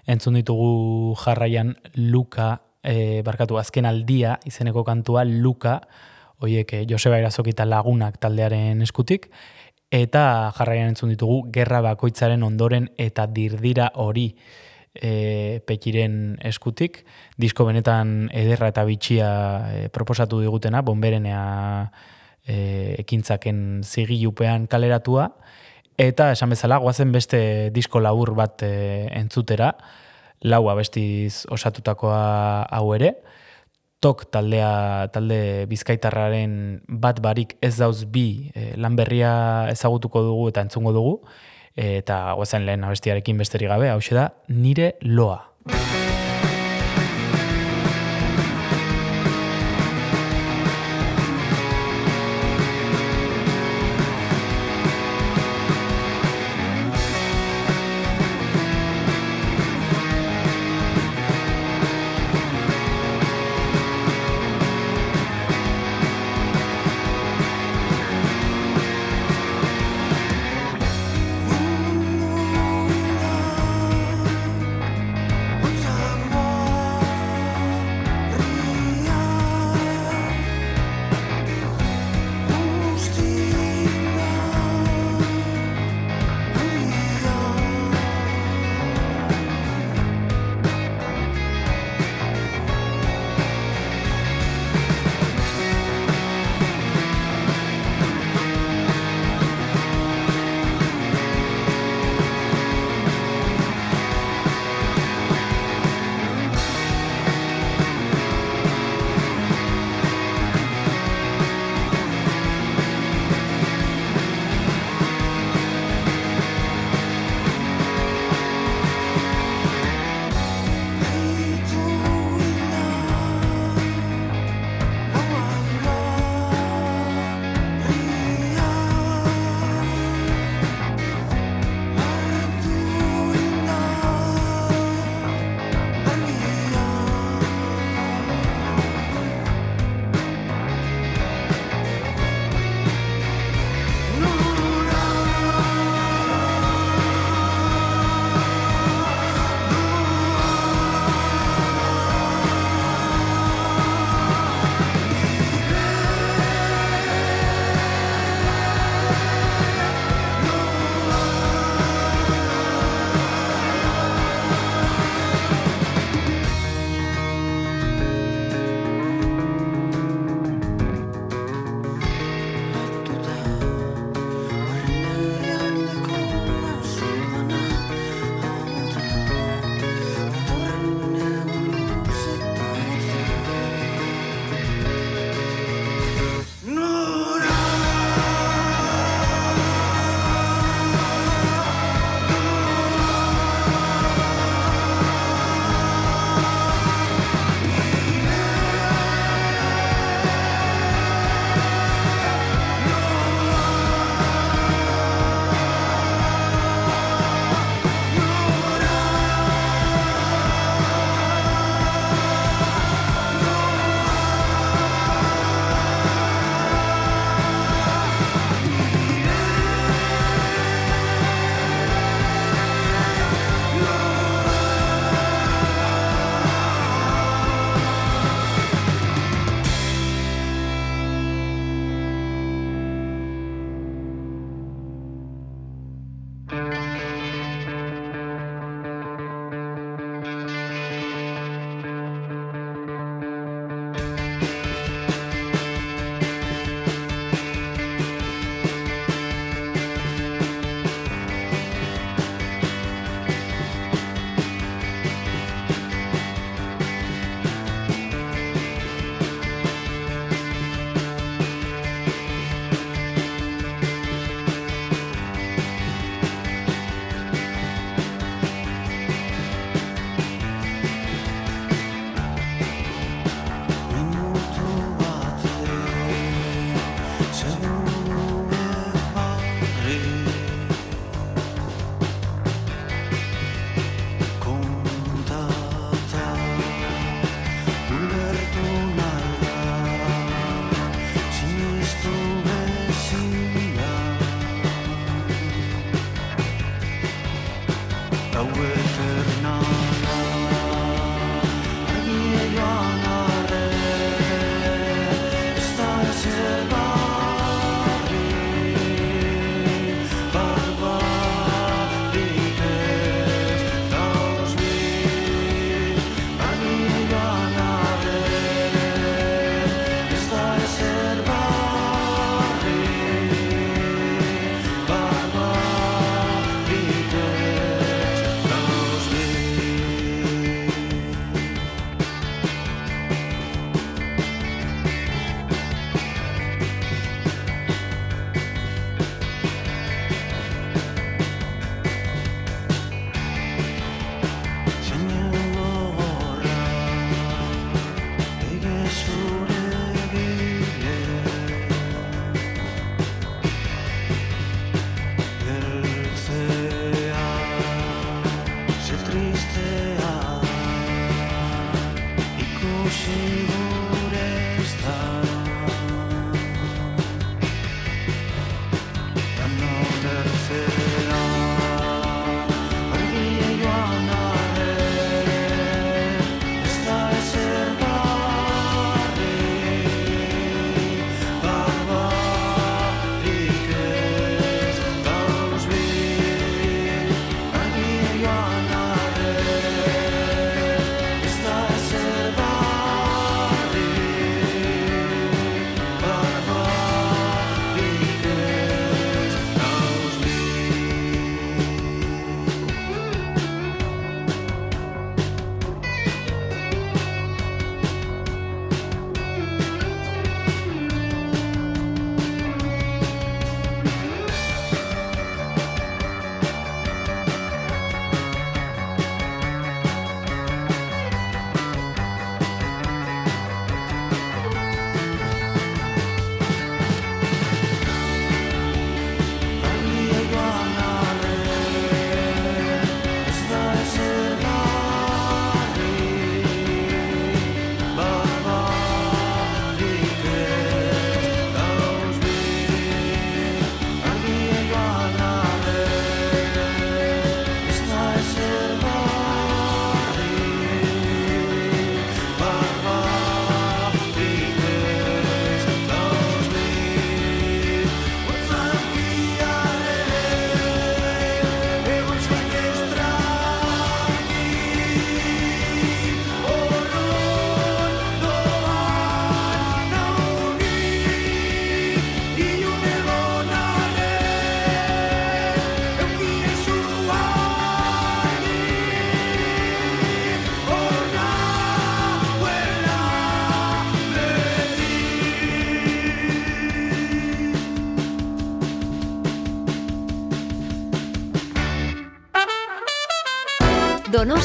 [0.04, 2.50] entzun ditugu jarraian Luka,
[2.84, 5.80] e, barkatu azken aldia, izeneko kantua Luka,
[6.44, 9.30] oiek eh, Joseba Irazoki eta lagunak taldearen eskutik,
[9.90, 14.34] eta jarraian entzun ditugu Gerra Bakoitzaren ondoren eta dirdira hori,
[14.94, 17.04] e, Petxiren eskutik.
[17.36, 19.30] Disko benetan ederra eta bitxia
[19.70, 21.42] e, proposatu digutena, bomberenea
[22.46, 25.30] e, ekintzaken zigilupean kaleratua.
[25.98, 27.40] Eta esan bezala, guazen beste
[27.74, 29.72] disko labur bat e, entzutera,
[30.46, 33.16] lau abestiz osatutakoa hau ere.
[33.98, 36.52] Tok taldea, talde bizkaitarraren
[36.86, 41.16] bat barik ez dauz bi e, lan berria ezagutuko dugu eta entzungo dugu
[41.78, 45.44] eta guazen lehen abestiarekin besterik gabe, hau da, nire loa.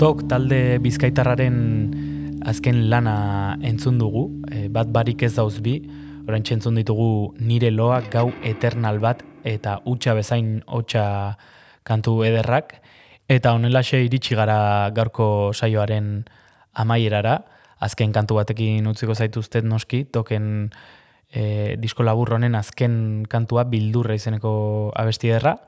[0.00, 1.56] Tok talde bizkaitarraren
[2.48, 5.74] azken lana entzun dugu, e, bat barik ez dauz bi,
[6.24, 11.04] orain txentzun ditugu nire loa gau eternal bat eta utxa bezain hotxa
[11.84, 12.78] kantu ederrak,
[13.28, 16.08] eta honelaxe iritsi gara gaurko saioaren
[16.80, 17.36] amaierara,
[17.84, 20.70] azken kantu batekin utziko zaituztet noski, token
[21.28, 22.96] e, disko laburronen azken
[23.28, 24.54] kantua bildurra izeneko
[24.96, 25.58] abesti ederra,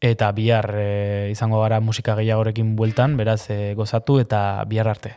[0.00, 5.16] eta bihar e, izango gara musika gehiagorekin bueltan, beraz e, gozatu eta bihar arte.